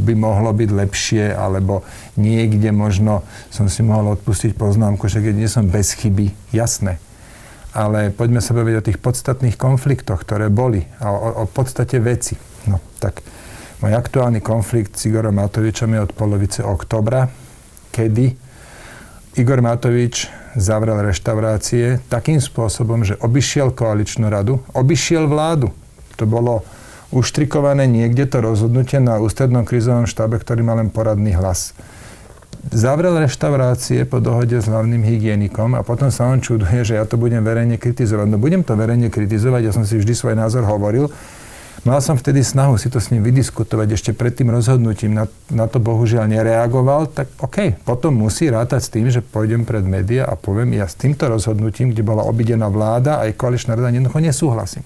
by 0.00 0.14
mohlo 0.16 0.48
byť 0.56 0.70
lepšie, 0.72 1.28
alebo 1.28 1.84
niekde 2.16 2.72
možno 2.72 3.20
som 3.52 3.68
si 3.68 3.84
mohol 3.84 4.16
odpustiť 4.16 4.56
poznámku, 4.56 5.04
že 5.12 5.20
keď 5.20 5.34
nie 5.36 5.48
som 5.52 5.68
bez 5.68 5.92
chyby, 5.92 6.32
jasné. 6.56 6.96
Ale 7.76 8.16
poďme 8.16 8.40
sa 8.40 8.56
baviť 8.56 8.74
o 8.80 8.86
tých 8.88 8.98
podstatných 9.04 9.60
konfliktoch, 9.60 10.24
ktoré 10.24 10.48
boli 10.48 10.88
a 11.04 11.12
o, 11.12 11.44
o 11.44 11.46
podstate 11.52 12.00
veci. 12.00 12.40
No, 12.64 12.80
tak 12.96 13.20
môj 13.84 13.92
aktuálny 13.92 14.40
konflikt 14.40 14.96
s 14.96 15.04
Igorom 15.04 15.36
Matovičom 15.36 15.92
je 15.92 16.00
od 16.00 16.16
polovice 16.16 16.64
oktobra, 16.64 17.28
kedy 17.92 18.32
Igor 19.36 19.60
Matovič 19.60 20.43
zavrel 20.54 21.02
reštaurácie 21.02 22.02
takým 22.06 22.38
spôsobom, 22.38 23.02
že 23.02 23.18
obišiel 23.18 23.74
koaličnú 23.74 24.30
radu, 24.30 24.62
obišiel 24.74 25.26
vládu. 25.26 25.74
To 26.18 26.24
bolo 26.24 26.62
uštrikované 27.14 27.86
niekde 27.86 28.26
to 28.26 28.42
rozhodnutie 28.42 28.98
na 28.98 29.22
ústrednom 29.22 29.62
krizovom 29.66 30.06
štábe, 30.06 30.38
ktorý 30.38 30.66
má 30.66 30.74
len 30.78 30.90
poradný 30.90 31.34
hlas. 31.34 31.74
Zavrel 32.72 33.20
reštaurácie 33.20 34.08
po 34.08 34.24
dohode 34.24 34.56
s 34.56 34.64
hlavným 34.64 35.04
hygienikom 35.04 35.76
a 35.76 35.84
potom 35.84 36.08
sa 36.08 36.32
on 36.32 36.40
čuduje, 36.40 36.80
že 36.80 36.96
ja 36.96 37.04
to 37.04 37.20
budem 37.20 37.44
verejne 37.44 37.76
kritizovať. 37.76 38.24
No 38.24 38.40
budem 38.40 38.64
to 38.64 38.72
verejne 38.72 39.12
kritizovať, 39.12 39.68
ja 39.68 39.72
som 39.76 39.84
si 39.84 40.00
vždy 40.00 40.16
svoj 40.16 40.34
názor 40.34 40.64
hovoril. 40.64 41.12
Mal 41.84 42.00
som 42.00 42.16
vtedy 42.16 42.40
snahu 42.40 42.80
si 42.80 42.88
to 42.88 42.96
s 42.96 43.12
ním 43.12 43.20
vydiskutovať 43.20 43.88
ešte 43.92 44.10
pred 44.16 44.32
tým 44.32 44.48
rozhodnutím. 44.48 45.12
Na, 45.12 45.28
na 45.52 45.68
to 45.68 45.76
bohužiaľ 45.76 46.32
nereagoval, 46.32 47.12
tak 47.12 47.28
OK, 47.44 47.76
potom 47.84 48.16
musí 48.16 48.48
rátať 48.48 48.80
s 48.80 48.88
tým, 48.88 49.12
že 49.12 49.20
pôjdem 49.20 49.68
pred 49.68 49.84
média 49.84 50.24
a 50.24 50.32
poviem, 50.32 50.80
ja 50.80 50.88
s 50.88 50.96
týmto 50.96 51.28
rozhodnutím, 51.28 51.92
kde 51.92 52.00
bola 52.00 52.24
obidená 52.24 52.72
vláda 52.72 53.20
aj 53.20 53.36
koaličná 53.36 53.76
rada, 53.76 53.92
jednoducho 53.92 54.16
nesúhlasím. 54.16 54.80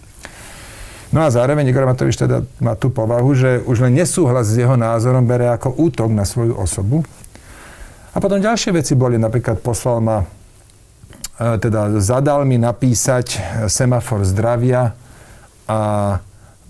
No 1.14 1.22
a 1.22 1.30
zároveň 1.30 1.70
Igor 1.70 1.86
Matovič 1.86 2.18
teda 2.18 2.42
má 2.58 2.74
tú 2.74 2.90
povahu, 2.90 3.30
že 3.30 3.62
už 3.62 3.86
len 3.86 3.94
nesúhlas 3.94 4.50
s 4.50 4.58
jeho 4.58 4.74
názorom 4.74 5.22
bere 5.22 5.54
ako 5.54 5.78
útok 5.78 6.10
na 6.10 6.26
svoju 6.26 6.58
osobu. 6.58 7.06
A 8.10 8.18
potom 8.18 8.42
ďalšie 8.42 8.74
veci 8.74 8.98
boli, 8.98 9.22
napríklad 9.22 9.62
poslal 9.62 10.02
ma, 10.02 10.26
e, 11.38 11.62
teda 11.62 12.02
zadal 12.02 12.42
mi 12.42 12.58
napísať 12.58 13.26
e, 13.32 13.38
semafor 13.70 14.26
zdravia 14.26 14.98
a 15.70 15.80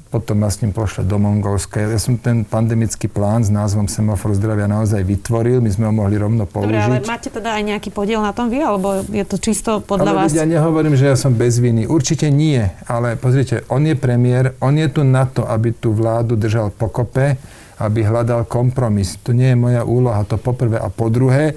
potom 0.09 0.41
ma 0.41 0.49
s 0.49 0.65
ním 0.65 0.73
pošle 0.73 1.05
do 1.05 1.21
Mongolska. 1.21 1.85
Ja 1.85 2.01
som 2.01 2.17
ten 2.17 2.41
pandemický 2.49 3.13
plán 3.13 3.45
s 3.45 3.53
názvom 3.53 3.93
Semafor 3.93 4.33
zdravia 4.33 4.65
naozaj 4.65 5.05
vytvoril, 5.05 5.61
my 5.61 5.69
sme 5.69 5.85
ho 5.89 5.93
mohli 5.93 6.17
rovno 6.17 6.49
použiť. 6.49 6.65
Dobre, 6.65 6.81
ale 6.81 6.97
máte 7.05 7.29
teda 7.29 7.61
aj 7.61 7.63
nejaký 7.69 7.93
podiel 7.93 8.25
na 8.25 8.33
tom 8.33 8.49
vy, 8.49 8.65
alebo 8.65 9.05
je 9.05 9.25
to 9.29 9.37
čisto 9.37 9.85
podľa 9.85 10.11
ale 10.11 10.19
vás? 10.25 10.33
Ja 10.33 10.49
nehovorím, 10.49 10.97
že 10.97 11.13
ja 11.13 11.17
som 11.17 11.37
bez 11.37 11.61
viny. 11.61 11.85
Určite 11.85 12.33
nie, 12.33 12.65
ale 12.89 13.21
pozrite, 13.21 13.69
on 13.69 13.85
je 13.85 13.93
premiér, 13.93 14.57
on 14.65 14.81
je 14.81 14.89
tu 14.89 15.05
na 15.05 15.29
to, 15.29 15.45
aby 15.45 15.77
tú 15.77 15.93
vládu 15.93 16.41
držal 16.41 16.73
pokope, 16.73 17.37
aby 17.79 18.01
hľadal 18.03 18.49
kompromis. 18.49 19.21
To 19.29 19.37
nie 19.37 19.53
je 19.53 19.61
moja 19.61 19.85
úloha, 19.85 20.25
to 20.25 20.41
poprvé. 20.41 20.81
A 20.81 20.89
po 20.89 21.13
druhé, 21.13 21.53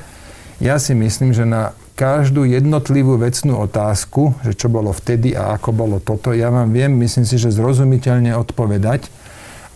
ja 0.61 0.75
si 0.77 0.91
myslím, 0.93 1.33
že 1.33 1.47
na 1.47 1.73
každú 2.01 2.49
jednotlivú 2.49 3.21
vecnú 3.21 3.61
otázku, 3.61 4.33
že 4.41 4.57
čo 4.57 4.73
bolo 4.73 4.89
vtedy 4.89 5.37
a 5.37 5.53
ako 5.53 5.69
bolo 5.69 5.97
toto, 6.01 6.33
ja 6.33 6.49
vám 6.49 6.73
viem, 6.73 6.89
myslím 6.97 7.29
si, 7.29 7.37
že 7.37 7.53
zrozumiteľne 7.53 8.33
odpovedať. 8.41 9.13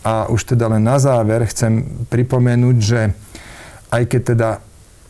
A 0.01 0.25
už 0.33 0.57
teda 0.57 0.73
len 0.73 0.81
na 0.81 0.97
záver 0.97 1.45
chcem 1.45 1.85
pripomenúť, 2.09 2.77
že 2.81 3.13
aj 3.93 4.03
keď 4.09 4.21
teda 4.33 4.49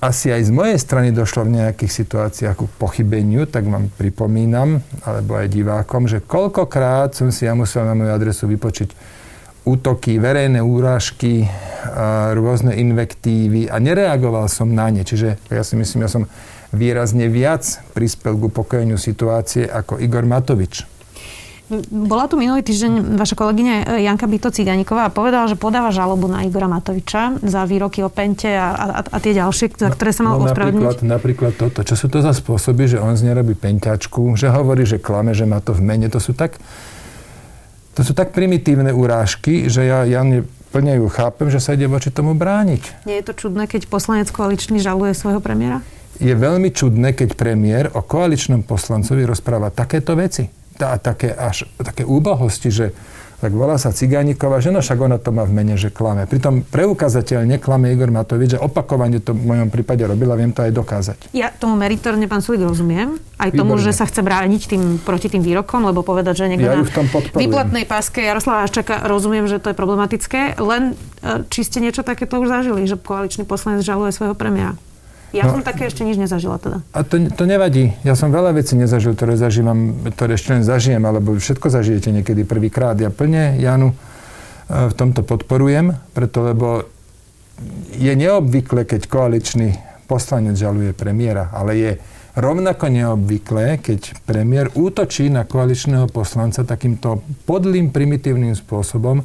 asi 0.04 0.28
aj 0.32 0.43
z 0.43 0.51
mojej 0.51 0.75
strany 0.75 1.15
došlo 1.15 1.47
v 1.47 1.56
nejakých 1.63 1.91
situáciách 2.04 2.56
ku 2.60 2.67
pochybeniu, 2.80 3.47
tak 3.47 3.63
vám 3.63 3.88
pripomínam, 3.95 4.84
alebo 5.08 5.39
aj 5.39 5.47
divákom, 5.56 6.12
že 6.12 6.19
koľkokrát 6.19 7.15
som 7.15 7.32
si 7.32 7.47
ja 7.47 7.56
musel 7.56 7.88
na 7.88 7.95
moju 7.95 8.12
adresu 8.12 8.43
vypočiť 8.43 8.91
útoky, 9.63 10.19
verejné 10.19 10.60
úrážky, 10.60 11.47
rôzne 12.36 12.75
invektívy 12.75 13.71
a 13.71 13.80
nereagoval 13.80 14.51
som 14.51 14.67
na 14.69 14.91
ne. 14.91 15.01
Čiže 15.01 15.39
ja 15.47 15.63
si 15.63 15.80
myslím, 15.80 16.06
ja 16.06 16.12
som 16.12 16.28
výrazne 16.75 17.31
viac 17.31 17.63
prispel 17.95 18.35
k 18.35 18.51
upokojeniu 18.51 18.99
situácie 18.99 19.65
ako 19.65 19.97
Igor 20.03 20.27
Matovič. 20.27 20.85
Bola 21.89 22.29
tu 22.29 22.38
minulý 22.38 22.61
týždeň 22.61 23.17
vaša 23.17 23.33
kolegyňa 23.33 23.97
Janka 23.97 24.29
Byto 24.29 24.53
Ciganíková 24.53 25.09
a 25.09 25.11
povedala, 25.13 25.49
že 25.49 25.57
podáva 25.57 25.89
žalobu 25.89 26.29
na 26.29 26.45
Igora 26.45 26.69
Matoviča 26.69 27.41
za 27.41 27.65
výroky 27.65 28.05
o 28.05 28.09
Pente 28.13 28.53
a, 28.53 28.69
a, 28.77 28.85
a 29.01 29.17
tie 29.17 29.33
ďalšie, 29.33 29.73
za 29.73 29.89
ktoré 29.89 30.13
sa 30.13 30.29
mal 30.29 30.38
no, 30.38 30.45
ospravedlniť. 30.45 30.85
Napríklad, 30.85 31.09
napríklad 31.09 31.53
toto. 31.57 31.81
Čo 31.81 31.97
sú 31.97 32.07
to 32.13 32.21
za 32.21 32.38
spôsoby, 32.38 32.85
že 32.85 33.01
on 33.01 33.17
z 33.17 33.25
nerobí 33.25 33.57
penťačku, 33.57 34.38
že 34.38 34.53
hovorí, 34.53 34.85
že 34.85 35.01
klame, 35.01 35.33
že 35.33 35.49
má 35.49 35.57
to 35.57 35.73
v 35.73 35.81
mene. 35.81 36.05
To 36.13 36.21
sú 36.21 36.38
tak, 36.38 36.61
to 37.97 38.05
sú 38.05 38.13
tak 38.13 38.29
primitívne 38.29 38.93
urážky, 38.93 39.65
že 39.65 39.89
ja, 39.89 40.05
ja 40.05 40.21
plne 40.69 41.01
ju 41.01 41.09
chápem, 41.09 41.49
že 41.49 41.57
sa 41.57 41.73
ide 41.73 41.89
voči 41.89 42.13
tomu 42.13 42.38
brániť. 42.38 43.09
Nie 43.09 43.25
je 43.25 43.31
to 43.31 43.33
čudné, 43.33 43.65
keď 43.65 43.89
poslanec 43.89 44.29
koaličný 44.29 44.77
žaluje 44.77 45.17
svojho 45.17 45.41
premiéra? 45.41 45.81
Je 46.19 46.34
veľmi 46.34 46.71
čudné, 46.71 47.13
keď 47.13 47.36
premiér 47.36 47.86
o 47.93 48.04
koaličnom 48.04 48.63
poslancovi 48.63 49.28
rozpráva 49.28 49.71
takéto 49.71 50.15
veci. 50.15 50.47
A 50.75 50.99
také, 50.99 51.32
až, 51.32 51.63
také 51.80 52.04
úbohosti, 52.04 52.67
že 52.67 52.91
tak 53.36 53.51
volá 53.51 53.75
sa 53.75 53.91
Cigániková, 53.91 54.63
že 54.63 54.71
no 54.71 54.80
však 54.80 54.95
ona 54.95 55.19
to 55.19 55.36
má 55.36 55.43
v 55.43 55.51
mene, 55.51 55.75
že 55.75 55.91
klame. 55.91 56.23
Pritom 56.23 56.63
preukazateľne 56.63 57.60
klame 57.60 57.91
Igor 57.91 58.08
Matovič, 58.08 58.56
že 58.56 58.60
opakovane 58.60 59.19
to 59.19 59.36
v 59.36 59.43
mojom 59.43 59.67
prípade 59.67 60.08
robila, 60.08 60.39
viem 60.39 60.56
to 60.56 60.63
aj 60.63 60.71
dokázať. 60.71 61.17
Ja 61.36 61.51
tomu 61.51 61.75
meritorne, 61.75 62.32
pán 62.32 62.39
Sulik, 62.39 62.63
rozumiem. 62.63 63.19
Aj 63.36 63.51
tomu, 63.51 63.75
Výborné. 63.75 63.86
že 63.86 63.91
sa 63.91 64.08
chce 64.08 64.23
brániť 64.23 64.62
tým, 64.71 64.84
proti 65.04 65.28
tým 65.28 65.43
výrokom, 65.43 65.84
lebo 65.84 65.99
povedať, 65.99 66.41
že 66.41 66.45
niekto 66.47 66.65
ja 66.65 66.80
na 66.80 66.88
výplatnej 67.36 67.84
páske 67.84 68.23
Jaroslava 68.23 68.63
Haščaka, 68.63 69.04
rozumiem, 69.06 69.51
že 69.51 69.60
to 69.60 69.69
je 69.69 69.75
problematické. 69.75 70.56
Len 70.56 70.95
e, 71.21 71.45
či 71.51 71.67
ste 71.67 71.84
niečo 71.84 72.08
takéto 72.08 72.39
už 72.39 72.47
zažili, 72.47 72.88
že 72.88 72.95
koaličný 72.95 73.43
poslanec 73.43 73.84
žaluje 73.84 74.15
svojho 74.15 74.34
premiéra? 74.34 74.80
Ja 75.35 75.51
no, 75.51 75.59
som 75.59 75.67
také 75.67 75.91
ešte 75.91 76.07
nič 76.07 76.15
nezažila 76.15 76.55
teda. 76.55 76.79
A 76.95 77.03
to, 77.03 77.19
to 77.27 77.43
nevadí. 77.43 77.91
Ja 78.07 78.15
som 78.15 78.31
veľa 78.31 78.55
vecí 78.55 78.79
nezažil, 78.79 79.19
ktoré 79.19 79.35
zažívam, 79.35 80.07
ktoré 80.15 80.39
ešte 80.39 80.55
len 80.55 80.63
zažijem, 80.63 81.03
alebo 81.03 81.35
všetko 81.35 81.67
zažijete 81.67 82.15
niekedy 82.15 82.47
prvýkrát. 82.47 82.95
Ja 82.95 83.11
plne 83.11 83.59
Janu 83.59 83.91
e, 83.91 83.95
v 84.71 84.93
tomto 84.95 85.27
podporujem, 85.27 85.91
preto 86.15 86.39
lebo 86.39 86.87
je 87.99 88.15
neobvykle, 88.15 88.87
keď 88.87 89.11
koaličný 89.11 89.75
poslanec 90.07 90.55
žaluje 90.55 90.95
premiéra, 90.95 91.51
ale 91.51 91.71
je 91.75 91.91
rovnako 92.35 92.91
neobvyklé, 92.91 93.79
keď 93.79 94.23
premiér 94.27 94.71
útočí 94.75 95.31
na 95.31 95.47
koaličného 95.47 96.11
poslanca 96.11 96.67
takýmto 96.67 97.23
podlým, 97.47 97.91
primitívnym 97.91 98.55
spôsobom 98.55 99.23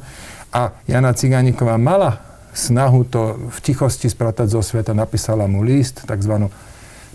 a 0.51 0.75
Jana 0.87 1.11
Cigániková 1.15 1.75
mala 1.75 2.30
snahu 2.51 3.07
to 3.07 3.37
v 3.49 3.57
tichosti 3.63 4.11
spratať 4.11 4.47
zo 4.51 4.61
sveta, 4.63 4.91
napísala 4.91 5.47
mu 5.47 5.63
list, 5.63 6.03
tzv. 6.03 6.51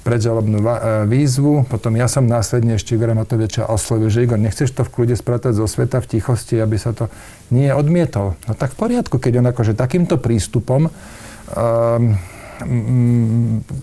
predžalobnú 0.03 0.59
e, 0.62 0.66
výzvu. 1.09 1.68
Potom 1.68 1.94
ja 1.94 2.09
som 2.09 2.25
následne 2.25 2.81
ešte 2.81 2.96
Igora 2.96 3.12
Matoviča 3.12 3.68
oslovil, 3.68 4.09
že 4.09 4.25
Igor, 4.25 4.40
nechceš 4.40 4.72
to 4.72 4.83
v 4.87 4.92
kľude 4.92 5.14
spratať 5.18 5.53
zo 5.57 5.68
sveta 5.68 6.01
v 6.01 6.18
tichosti, 6.18 6.57
aby 6.57 6.77
sa 6.81 6.96
to 6.96 7.12
nie 7.53 7.68
odmietol. 7.68 8.35
No 8.49 8.53
tak 8.57 8.72
v 8.75 8.88
poriadku, 8.88 9.20
keď 9.20 9.44
on 9.44 9.46
akože 9.53 9.77
takýmto 9.77 10.16
prístupom 10.16 10.88
um, 10.88 12.16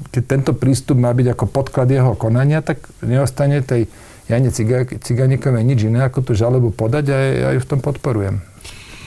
keď 0.10 0.24
tento 0.26 0.52
prístup 0.58 0.98
má 0.98 1.13
byť 1.13 1.38
ako 1.38 1.46
podklad 1.46 1.89
jeho 1.94 2.18
konania, 2.18 2.66
tak 2.66 2.82
neostane 3.06 3.62
tej 3.62 3.86
Jane 4.26 4.50
Ciganikovej 4.98 5.63
nič 5.68 5.86
iné, 5.86 6.08
ako 6.08 6.26
tú 6.26 6.32
žalobu 6.34 6.72
podať 6.72 7.06
a 7.12 7.18
ja 7.18 7.50
ju 7.54 7.60
v 7.62 7.70
tom 7.70 7.80
podporujem. 7.84 8.39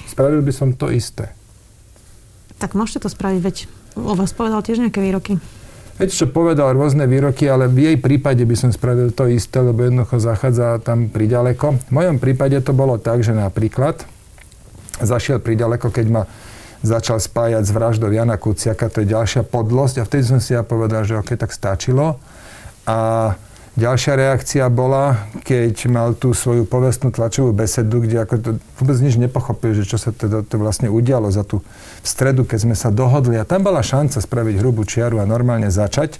Spravil 0.07 0.45
by 0.45 0.53
som 0.53 0.77
to 0.77 0.93
isté. 0.93 1.36
Tak 2.57 2.73
môžete 2.73 3.05
to 3.05 3.09
spraviť, 3.13 3.41
veď 3.41 3.57
o 4.01 4.17
vás 4.17 4.33
povedal 4.33 4.65
tiež 4.65 4.81
nejaké 4.81 5.01
výroky. 5.05 5.37
Veď 5.97 6.13
čo 6.13 6.27
povedal 6.29 6.77
rôzne 6.77 7.09
výroky, 7.09 7.49
ale 7.49 7.73
v 7.73 7.89
jej 7.89 7.97
prípade 7.97 8.45
by 8.45 8.53
som 8.53 8.69
spravil 8.69 9.17
to 9.17 9.33
isté, 9.33 9.65
lebo 9.65 9.81
jednoducho 9.81 10.21
zachádza 10.21 10.77
tam 10.85 11.09
priďaleko. 11.09 11.89
V 11.89 11.93
mojom 11.93 12.21
prípade 12.21 12.61
to 12.61 12.77
bolo 12.77 13.01
tak, 13.01 13.25
že 13.25 13.33
napríklad 13.33 14.05
zašiel 15.01 15.41
priďaleko, 15.41 15.89
keď 15.89 16.07
ma 16.13 16.23
začal 16.85 17.17
spájať 17.17 17.65
s 17.65 17.73
vraždou 17.73 18.13
Jana 18.13 18.37
Kuciaka, 18.37 18.93
to 18.93 19.01
je 19.05 19.13
ďalšia 19.13 19.49
podlosť 19.49 20.01
a 20.01 20.07
vtedy 20.07 20.25
som 20.29 20.41
si 20.41 20.53
ja 20.53 20.61
povedal, 20.61 21.09
že 21.09 21.17
ok, 21.17 21.33
tak 21.33 21.57
stačilo. 21.57 22.21
A 22.85 23.33
Ďalšia 23.77 24.17
reakcia 24.17 24.65
bola, 24.73 25.29
keď 25.45 25.93
mal 25.93 26.17
tú 26.17 26.33
svoju 26.33 26.65
povestnú 26.65 27.13
tlačovú 27.13 27.53
besedu, 27.53 28.01
kde 28.01 28.25
ako 28.25 28.35
to 28.41 28.51
vôbec 28.81 28.97
nič 29.05 29.21
nepochopil, 29.21 29.77
že 29.77 29.85
čo 29.85 30.01
sa 30.01 30.17
teda 30.17 30.49
to 30.49 30.57
vlastne 30.57 30.89
udialo 30.89 31.29
za 31.29 31.45
tú 31.45 31.61
v 32.01 32.07
stredu, 32.09 32.49
keď 32.49 32.59
sme 32.65 32.73
sa 32.73 32.89
dohodli. 32.89 33.37
A 33.37 33.45
tam 33.45 33.69
bola 33.69 33.85
šanca 33.85 34.17
spraviť 34.25 34.65
hrubú 34.65 34.89
čiaru 34.89 35.21
a 35.21 35.29
normálne 35.29 35.69
začať. 35.69 36.17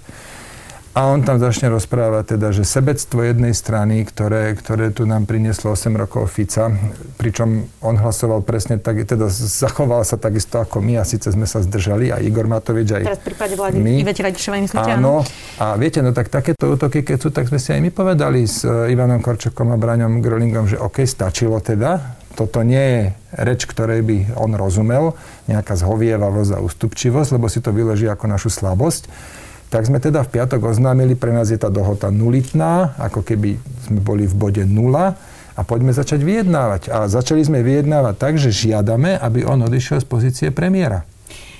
A 0.97 1.13
on 1.13 1.21
tam 1.21 1.37
začne 1.37 1.69
rozprávať 1.69 2.33
teda, 2.33 2.49
že 2.49 2.65
sebectvo 2.65 3.21
jednej 3.21 3.53
strany, 3.53 4.01
ktoré, 4.01 4.57
ktoré 4.57 4.89
tu 4.89 5.05
nám 5.05 5.29
prinieslo 5.29 5.77
8 5.77 5.93
rokov 5.93 6.25
Fica, 6.25 6.73
pričom 7.21 7.69
on 7.85 8.01
hlasoval 8.01 8.41
presne 8.41 8.81
tak, 8.81 9.05
teda 9.05 9.29
zachoval 9.29 10.01
sa 10.01 10.17
takisto 10.17 10.57
ako 10.57 10.81
my 10.81 10.97
a 10.97 11.05
síce 11.05 11.29
sme 11.29 11.45
sa 11.45 11.61
zdržali, 11.61 12.09
aj 12.09 12.25
Igor 12.25 12.49
Matovič, 12.49 12.97
aj 12.97 13.03
Teraz 13.13 13.21
v 13.21 13.27
prípade 13.29 13.53
vlády 13.53 13.77
my. 13.77 13.93
Ivete 14.01 14.25
Radičovej 14.25 14.61
myslíte, 14.65 14.89
áno. 14.97 15.21
A 15.61 15.77
viete, 15.77 16.01
no 16.01 16.17
tak 16.17 16.33
takéto 16.33 16.65
útoky, 16.65 17.05
keď 17.05 17.17
sú, 17.21 17.29
tak 17.29 17.45
sme 17.45 17.61
si 17.61 17.77
aj 17.77 17.81
my 17.85 17.93
povedali 17.93 18.49
s 18.49 18.65
e, 18.65 18.89
Ivanom 18.89 19.21
Korčokom 19.21 19.69
a 19.69 19.77
Braňom 19.77 20.17
Grolingom, 20.17 20.65
že 20.65 20.81
OK, 20.81 21.05
stačilo 21.05 21.61
teda, 21.61 22.17
toto 22.33 22.65
nie 22.65 22.81
je 22.81 23.01
reč, 23.45 23.69
ktorej 23.69 24.01
by 24.01 24.17
on 24.33 24.57
rozumel, 24.57 25.13
nejaká 25.45 25.77
zhovievavosť 25.77 26.57
a 26.57 26.63
ústupčivosť, 26.65 27.37
lebo 27.37 27.45
si 27.53 27.61
to 27.61 27.69
vyleží 27.69 28.09
ako 28.09 28.25
našu 28.25 28.49
slabosť 28.49 29.37
tak 29.67 29.83
sme 29.83 29.99
teda 29.99 30.23
v 30.23 30.31
piatok 30.31 30.71
oznámili, 30.71 31.19
pre 31.19 31.35
nás 31.35 31.51
je 31.51 31.59
tá 31.59 31.67
dohoda 31.67 32.07
nulitná, 32.07 32.95
ako 32.95 33.19
keby 33.19 33.59
sme 33.83 33.99
boli 33.99 34.23
v 34.23 34.35
bode 34.35 34.63
nula 34.63 35.19
a 35.57 35.61
poďme 35.67 35.91
začať 35.91 36.23
vyjednávať. 36.23 36.87
A 36.87 37.11
začali 37.11 37.43
sme 37.43 37.59
vyjednávať 37.65 38.15
tak, 38.15 38.33
že 38.39 38.53
žiadame, 38.53 39.19
aby 39.19 39.43
on 39.43 39.59
odišiel 39.67 39.99
z 39.99 40.07
pozície 40.07 40.47
premiéra. 40.55 41.03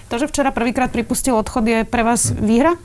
To, 0.08 0.16
že 0.16 0.32
včera 0.32 0.56
prvýkrát 0.56 0.88
pripustil 0.88 1.36
odchod, 1.36 1.68
je 1.68 1.84
pre 1.84 2.08
vás 2.08 2.32
výhra? 2.32 2.80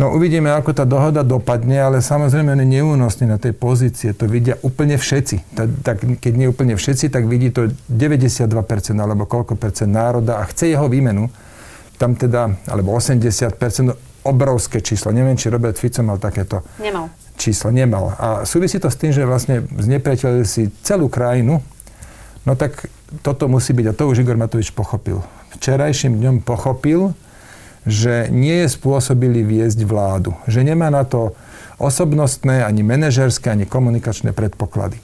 No 0.00 0.12
uvidíme, 0.12 0.50
ako 0.52 0.72
tá 0.74 0.84
dohoda 0.88 1.22
dopadne, 1.22 1.78
ale 1.78 2.02
samozrejme 2.02 2.56
on 2.56 2.64
je 2.64 2.68
neúnosný 2.80 3.24
na 3.28 3.38
tej 3.38 3.54
pozície. 3.54 4.10
To 4.16 4.26
vidia 4.26 4.58
úplne 4.64 4.98
všetci. 4.98 5.54
Tak, 5.84 6.18
keď 6.20 6.32
nie 6.32 6.48
úplne 6.48 6.74
všetci, 6.74 7.12
tak 7.12 7.28
vidí 7.28 7.52
to 7.54 7.70
92% 7.86 8.50
alebo 8.98 9.28
koľko 9.28 9.54
percent 9.54 9.92
národa 9.92 10.40
a 10.40 10.48
chce 10.48 10.74
jeho 10.74 10.88
výmenu. 10.90 11.28
Tam 12.02 12.18
teda, 12.18 12.50
alebo 12.66 12.98
80%, 12.98 14.26
obrovské 14.26 14.82
číslo. 14.82 15.14
Neviem, 15.14 15.38
či 15.38 15.50
Robert 15.54 15.78
Fico 15.78 16.02
mal 16.02 16.18
takéto 16.18 16.66
Nemal. 16.82 17.14
číslo. 17.38 17.70
Nemal. 17.70 18.14
A 18.18 18.26
súvisí 18.42 18.82
to 18.82 18.90
s 18.90 18.98
tým, 18.98 19.14
že 19.14 19.22
vlastne 19.22 19.62
znepriateľili 19.70 20.46
si 20.46 20.66
celú 20.82 21.06
krajinu. 21.06 21.62
No 22.42 22.52
tak 22.58 22.90
toto 23.22 23.46
musí 23.46 23.70
byť, 23.70 23.86
a 23.86 23.94
to 23.94 24.10
už 24.10 24.26
Igor 24.26 24.34
Matovič 24.34 24.74
pochopil. 24.74 25.22
Včerajším 25.54 26.18
dňom 26.18 26.36
pochopil, 26.42 27.14
že 27.86 28.30
nie 28.34 28.66
je 28.66 28.68
spôsobili 28.70 29.46
viesť 29.46 29.86
vládu. 29.86 30.34
Že 30.50 30.74
nemá 30.74 30.90
na 30.90 31.06
to 31.06 31.38
osobnostné, 31.78 32.62
ani 32.62 32.82
manažerské, 32.82 33.50
ani 33.50 33.66
komunikačné 33.66 34.34
predpoklady. 34.34 34.98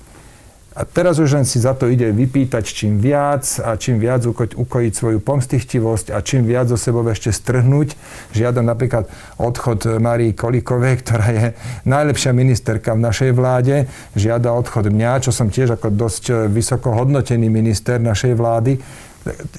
A 0.78 0.86
teraz 0.86 1.18
už 1.18 1.34
len 1.34 1.42
si 1.42 1.58
za 1.58 1.74
to 1.74 1.90
ide 1.90 2.06
vypýtať 2.14 2.62
čím 2.62 3.02
viac 3.02 3.42
a 3.58 3.74
čím 3.74 3.98
viac 3.98 4.22
uko- 4.22 4.54
ukojiť 4.54 4.92
svoju 4.94 5.18
pomstichtivosť 5.18 6.14
a 6.14 6.22
čím 6.22 6.46
viac 6.46 6.70
zo 6.70 6.78
sebou 6.78 7.02
ešte 7.10 7.34
strhnúť. 7.34 7.98
Žiadam 8.30 8.62
napríklad 8.62 9.10
odchod 9.42 9.98
Marii 9.98 10.38
Kolikovej, 10.38 11.02
ktorá 11.02 11.26
je 11.34 11.46
najlepšia 11.82 12.30
ministerka 12.30 12.94
v 12.94 13.02
našej 13.10 13.34
vláde. 13.34 13.90
Žiada 14.14 14.54
odchod 14.54 14.94
mňa, 14.94 15.26
čo 15.26 15.34
som 15.34 15.50
tiež 15.50 15.74
ako 15.74 15.90
dosť 15.90 16.46
vysoko 16.46 16.94
hodnotený 16.94 17.50
minister 17.50 17.98
našej 17.98 18.38
vlády 18.38 18.78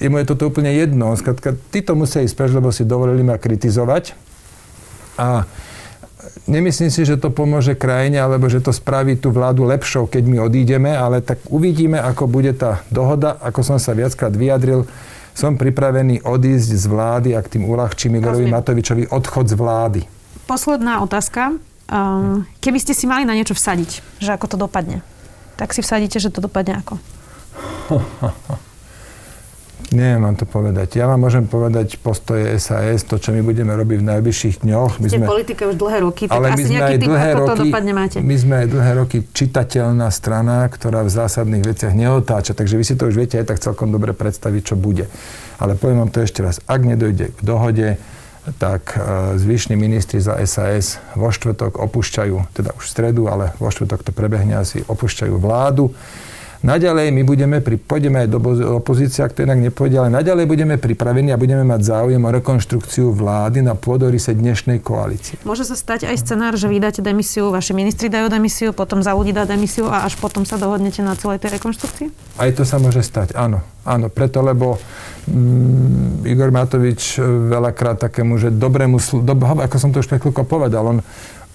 jemu 0.00 0.18
je 0.18 0.26
toto 0.26 0.50
úplne 0.50 0.72
jedno. 0.74 1.14
Skratka, 1.14 1.54
títo 1.70 1.94
musia 1.94 2.24
ísť 2.24 2.34
preč, 2.34 2.50
lebo 2.50 2.74
si 2.74 2.82
dovolili 2.82 3.22
ma 3.22 3.38
kritizovať. 3.38 4.18
A 5.20 5.44
nemyslím 6.46 6.90
si, 6.90 7.02
že 7.04 7.20
to 7.20 7.30
pomôže 7.30 7.76
krajine, 7.76 8.20
alebo 8.20 8.48
že 8.48 8.62
to 8.62 8.72
spraví 8.72 9.16
tú 9.16 9.30
vládu 9.34 9.66
lepšou, 9.66 10.06
keď 10.06 10.22
my 10.26 10.36
odídeme, 10.40 10.90
ale 10.92 11.20
tak 11.20 11.42
uvidíme, 11.48 12.00
ako 12.00 12.26
bude 12.30 12.54
tá 12.54 12.82
dohoda. 12.88 13.36
Ako 13.40 13.62
som 13.62 13.78
sa 13.78 13.92
viackrát 13.92 14.32
vyjadril, 14.32 14.86
som 15.34 15.56
pripravený 15.56 16.26
odísť 16.26 16.70
z 16.76 16.84
vlády, 16.90 17.28
ak 17.34 17.50
tým 17.50 17.64
uľahčím 17.64 18.18
Igorovi 18.18 18.46
Matovičovi 18.50 19.04
odchod 19.10 19.46
z 19.50 19.54
vlády. 19.56 20.00
Posledná 20.44 21.00
otázka. 21.00 21.56
Keby 22.62 22.78
ste 22.78 22.94
si 22.94 23.10
mali 23.10 23.26
na 23.26 23.34
niečo 23.34 23.58
vsadiť, 23.58 24.22
že 24.22 24.30
ako 24.30 24.46
to 24.46 24.56
dopadne, 24.58 25.02
tak 25.58 25.74
si 25.74 25.82
vsadíte, 25.82 26.22
že 26.22 26.30
to 26.30 26.38
dopadne 26.38 26.78
ako? 26.78 26.94
Neviem 29.90 30.22
vám 30.22 30.36
to 30.38 30.46
povedať. 30.46 31.02
Ja 31.02 31.10
vám 31.10 31.18
môžem 31.18 31.50
povedať 31.50 31.98
postoje 31.98 32.46
SAS, 32.62 33.02
to, 33.02 33.18
čo 33.18 33.34
my 33.34 33.42
budeme 33.42 33.74
robiť 33.74 33.98
v 33.98 34.06
najbližších 34.06 34.62
dňoch. 34.62 35.02
My 35.02 35.06
Ste 35.10 35.18
sme, 35.18 35.26
politika 35.26 35.66
už 35.66 35.74
dlhé 35.82 35.98
roky, 36.06 36.24
tak 36.30 36.38
ale 36.38 36.46
asi 36.54 36.54
my 36.54 36.62
sme 36.62 36.74
nejaký 36.78 36.94
typ, 36.94 37.08
dlhé 37.10 37.28
ako 37.34 37.40
roky, 37.42 37.50
to 37.50 37.62
dopadne 37.66 37.92
máte. 37.98 38.16
My 38.22 38.36
sme 38.38 38.54
aj 38.62 38.66
dlhé 38.70 38.92
roky 39.02 39.18
čitateľná 39.34 40.08
strana, 40.14 40.70
ktorá 40.70 41.02
v 41.02 41.10
zásadných 41.10 41.64
veciach 41.66 41.92
neotáča, 41.98 42.54
takže 42.54 42.78
vy 42.78 42.84
si 42.86 42.94
to 42.94 43.10
už 43.10 43.18
viete 43.18 43.34
aj 43.34 43.50
tak 43.50 43.58
celkom 43.58 43.90
dobre 43.90 44.14
predstaviť, 44.14 44.62
čo 44.62 44.74
bude. 44.78 45.10
Ale 45.58 45.74
poviem 45.74 46.06
vám 46.06 46.14
to 46.14 46.22
ešte 46.22 46.38
raz. 46.46 46.62
Ak 46.70 46.86
nedojde 46.86 47.34
k 47.34 47.40
dohode, 47.42 47.98
tak 48.62 48.94
e, 48.94 48.98
zvyšní 49.42 49.74
ministri 49.74 50.22
za 50.22 50.38
SAS 50.46 51.02
vo 51.18 51.34
štvrtok 51.34 51.82
opúšťajú, 51.82 52.54
teda 52.54 52.78
už 52.78 52.84
v 52.86 52.92
stredu, 52.94 53.26
ale 53.26 53.52
vo 53.58 53.68
štvrtok 53.68 54.06
to 54.06 54.12
prebehne 54.14 54.54
asi, 54.54 54.80
opúšťajú 54.86 55.34
vládu. 55.34 55.92
Naďalej 56.60 57.08
my 57.16 57.22
budeme, 57.24 57.64
pri, 57.64 57.80
pôjdeme 57.80 58.20
aj 58.20 58.28
do 58.28 58.38
opozície, 58.76 59.24
ak 59.24 59.32
to 59.32 59.48
inak 59.48 59.56
nepôjde, 59.64 59.96
ale 59.96 60.12
naďalej 60.12 60.44
budeme 60.44 60.76
pripravení 60.76 61.32
a 61.32 61.40
budeme 61.40 61.64
mať 61.64 61.80
záujem 61.88 62.20
o 62.20 62.28
rekonštrukciu 62.28 63.16
vlády 63.16 63.64
na 63.64 63.72
pôdorise 63.72 64.36
dnešnej 64.36 64.84
koalície. 64.84 65.40
Môže 65.48 65.64
sa 65.64 65.72
stať 65.72 66.04
aj 66.04 66.20
scenár, 66.20 66.60
že 66.60 66.68
vydáte 66.68 67.00
demisiu, 67.00 67.48
vaši 67.48 67.72
ministri 67.72 68.12
dajú 68.12 68.28
demisiu, 68.28 68.76
potom 68.76 69.00
za 69.00 69.16
ľudí 69.16 69.32
dá 69.32 69.48
demisiu 69.48 69.88
a 69.88 70.04
až 70.04 70.20
potom 70.20 70.44
sa 70.44 70.60
dohodnete 70.60 71.00
na 71.00 71.16
celej 71.16 71.40
tej 71.40 71.56
rekonštrukcii? 71.56 72.36
Aj 72.36 72.52
to 72.52 72.68
sa 72.68 72.76
môže 72.76 73.00
stať, 73.00 73.32
áno. 73.40 73.64
Áno, 73.88 74.12
preto, 74.12 74.44
lebo 74.44 74.76
mm, 75.32 76.28
Igor 76.28 76.52
Matovič 76.52 77.16
e, 77.16 77.24
veľakrát 77.24 78.04
takému, 78.04 78.36
že 78.36 78.52
dobrému, 78.52 79.00
do, 79.24 79.32
ako 79.40 79.76
som 79.80 79.96
to 79.96 80.04
už 80.04 80.12
pekluko 80.12 80.44
povedal, 80.44 80.84
on 80.84 81.00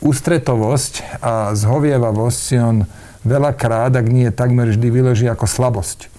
ústretovosť 0.02 1.22
a 1.22 1.54
zhovievavosť 1.54 2.40
si 2.42 2.58
on 2.58 2.90
veľakrát, 3.26 3.92
ak 3.98 4.08
nie 4.08 4.30
takmer 4.30 4.72
vždy 4.72 4.88
vyloží 4.94 5.26
ako 5.26 5.50
slabosť. 5.50 6.16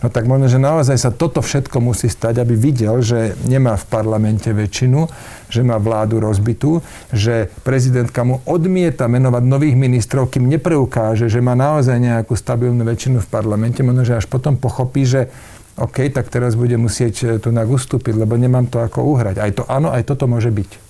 No 0.00 0.08
tak 0.08 0.24
možno, 0.24 0.48
že 0.48 0.56
naozaj 0.56 0.96
sa 0.96 1.12
toto 1.12 1.44
všetko 1.44 1.76
musí 1.84 2.08
stať, 2.08 2.40
aby 2.40 2.56
videl, 2.56 3.04
že 3.04 3.36
nemá 3.44 3.76
v 3.76 3.84
parlamente 3.84 4.48
väčšinu, 4.48 5.04
že 5.52 5.60
má 5.60 5.76
vládu 5.76 6.24
rozbitú, 6.24 6.80
že 7.12 7.52
prezidentka 7.60 8.24
mu 8.24 8.40
odmieta 8.48 9.12
menovať 9.12 9.44
nových 9.44 9.76
ministrov, 9.76 10.32
kým 10.32 10.48
nepreukáže, 10.48 11.28
že 11.28 11.44
má 11.44 11.52
naozaj 11.52 12.00
nejakú 12.00 12.32
stabilnú 12.32 12.80
väčšinu 12.80 13.20
v 13.20 13.28
parlamente. 13.28 13.84
Možno, 13.84 14.08
že 14.08 14.16
až 14.16 14.24
potom 14.24 14.56
pochopí, 14.56 15.04
že 15.04 15.28
OK, 15.76 16.08
tak 16.08 16.32
teraz 16.32 16.56
bude 16.56 16.80
musieť 16.80 17.14
eh, 17.24 17.28
tu 17.36 17.52
ustúpiť, 17.52 18.16
lebo 18.16 18.40
nemám 18.40 18.72
to 18.72 18.80
ako 18.80 19.04
uhrať. 19.04 19.36
Aj 19.36 19.52
to 19.52 19.68
áno, 19.68 19.92
aj 19.92 20.08
toto 20.08 20.24
môže 20.24 20.48
byť. 20.48 20.88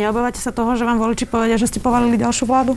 Neobávate 0.00 0.40
sa 0.40 0.48
toho, 0.48 0.80
že 0.80 0.88
vám 0.88 0.96
voliči 0.96 1.28
povedia, 1.28 1.60
že 1.60 1.68
ste 1.68 1.82
povalili 1.82 2.16
ďalšiu 2.16 2.48
vládu? 2.48 2.72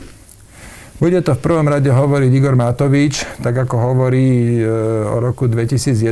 Bude 0.94 1.18
to 1.26 1.34
v 1.34 1.42
prvom 1.42 1.66
rade 1.66 1.90
hovoriť 1.90 2.30
Igor 2.30 2.54
Matovič, 2.54 3.26
tak 3.42 3.66
ako 3.66 3.74
hovorí 3.82 4.62
e, 4.62 4.70
o 5.10 5.18
roku 5.18 5.50
2011. 5.50 6.06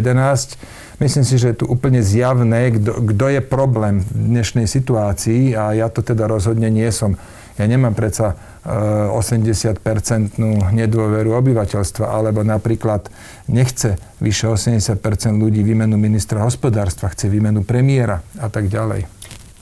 Myslím 0.99 1.23
si, 1.23 1.39
že 1.39 1.55
je 1.55 1.63
tu 1.63 1.71
úplne 1.71 2.03
zjavné, 2.03 2.75
kto 2.83 3.27
je 3.31 3.39
problém 3.47 4.03
v 4.03 4.43
dnešnej 4.43 4.67
situácii 4.67 5.55
a 5.55 5.79
ja 5.79 5.87
to 5.87 6.03
teda 6.03 6.27
rozhodne 6.27 6.67
nie 6.67 6.91
som. 6.91 7.15
Ja 7.63 7.71
nemám 7.71 7.95
predsa 7.95 8.35
80-percentnú 8.67 10.51
e, 10.51 10.75
nedôveru 10.83 11.31
obyvateľstva, 11.31 12.11
alebo 12.11 12.43
napríklad 12.43 13.07
nechce 13.47 14.03
vyše 14.19 14.51
80% 14.51 14.99
ľudí 15.39 15.63
výmenu 15.63 15.95
ministra 15.95 16.43
hospodárstva, 16.43 17.15
chce 17.15 17.31
výmenu 17.31 17.63
premiéra 17.63 18.19
a 18.43 18.51
tak 18.51 18.67
ďalej. 18.67 19.07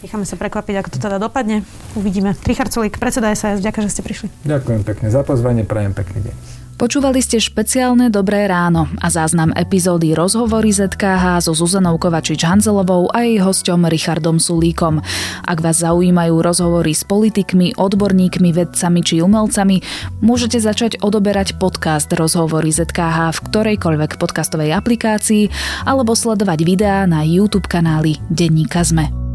Necháme 0.01 0.25
sa 0.25 0.41
prekvapiť, 0.41 0.75
ako 0.81 0.89
to 0.97 0.99
teda 0.99 1.21
dopadne. 1.21 1.61
Uvidíme. 1.93 2.33
Richard 2.49 2.73
Sulík, 2.73 2.97
predseda 2.97 3.37
SAS, 3.37 3.61
ďakujem, 3.61 3.85
že 3.85 3.93
ste 3.93 4.03
prišli. 4.03 4.27
Ďakujem 4.49 4.81
pekne 4.89 5.09
za 5.13 5.21
pozvanie, 5.21 5.69
prajem 5.69 5.93
pekný 5.93 6.33
deň. 6.33 6.37
Počúvali 6.81 7.21
ste 7.21 7.37
špeciálne 7.37 8.09
Dobré 8.09 8.49
ráno 8.49 8.89
a 9.05 9.13
záznam 9.13 9.53
epizódy 9.53 10.17
Rozhovory 10.17 10.73
ZKH 10.73 11.45
so 11.45 11.53
Zuzanou 11.53 12.01
Kovačič-Hanzelovou 12.01 13.13
a 13.13 13.21
jej 13.21 13.37
hosťom 13.37 13.85
Richardom 13.85 14.41
Sulíkom. 14.41 15.05
Ak 15.45 15.61
vás 15.61 15.85
zaujímajú 15.85 16.41
rozhovory 16.41 16.97
s 16.97 17.05
politikmi, 17.05 17.77
odborníkmi, 17.77 18.57
vedcami 18.57 19.01
či 19.05 19.21
umelcami, 19.21 19.85
môžete 20.25 20.57
začať 20.57 21.05
odoberať 21.05 21.61
podcast 21.61 22.09
Rozhovory 22.09 22.73
ZKH 22.73 23.37
v 23.37 23.43
ktorejkoľvek 23.53 24.17
podcastovej 24.17 24.73
aplikácii 24.73 25.53
alebo 25.85 26.17
sledovať 26.17 26.65
videá 26.65 27.05
na 27.05 27.21
YouTube 27.29 27.69
kanáli 27.69 28.17
Denníka 28.33 28.81
Zme. 28.89 29.30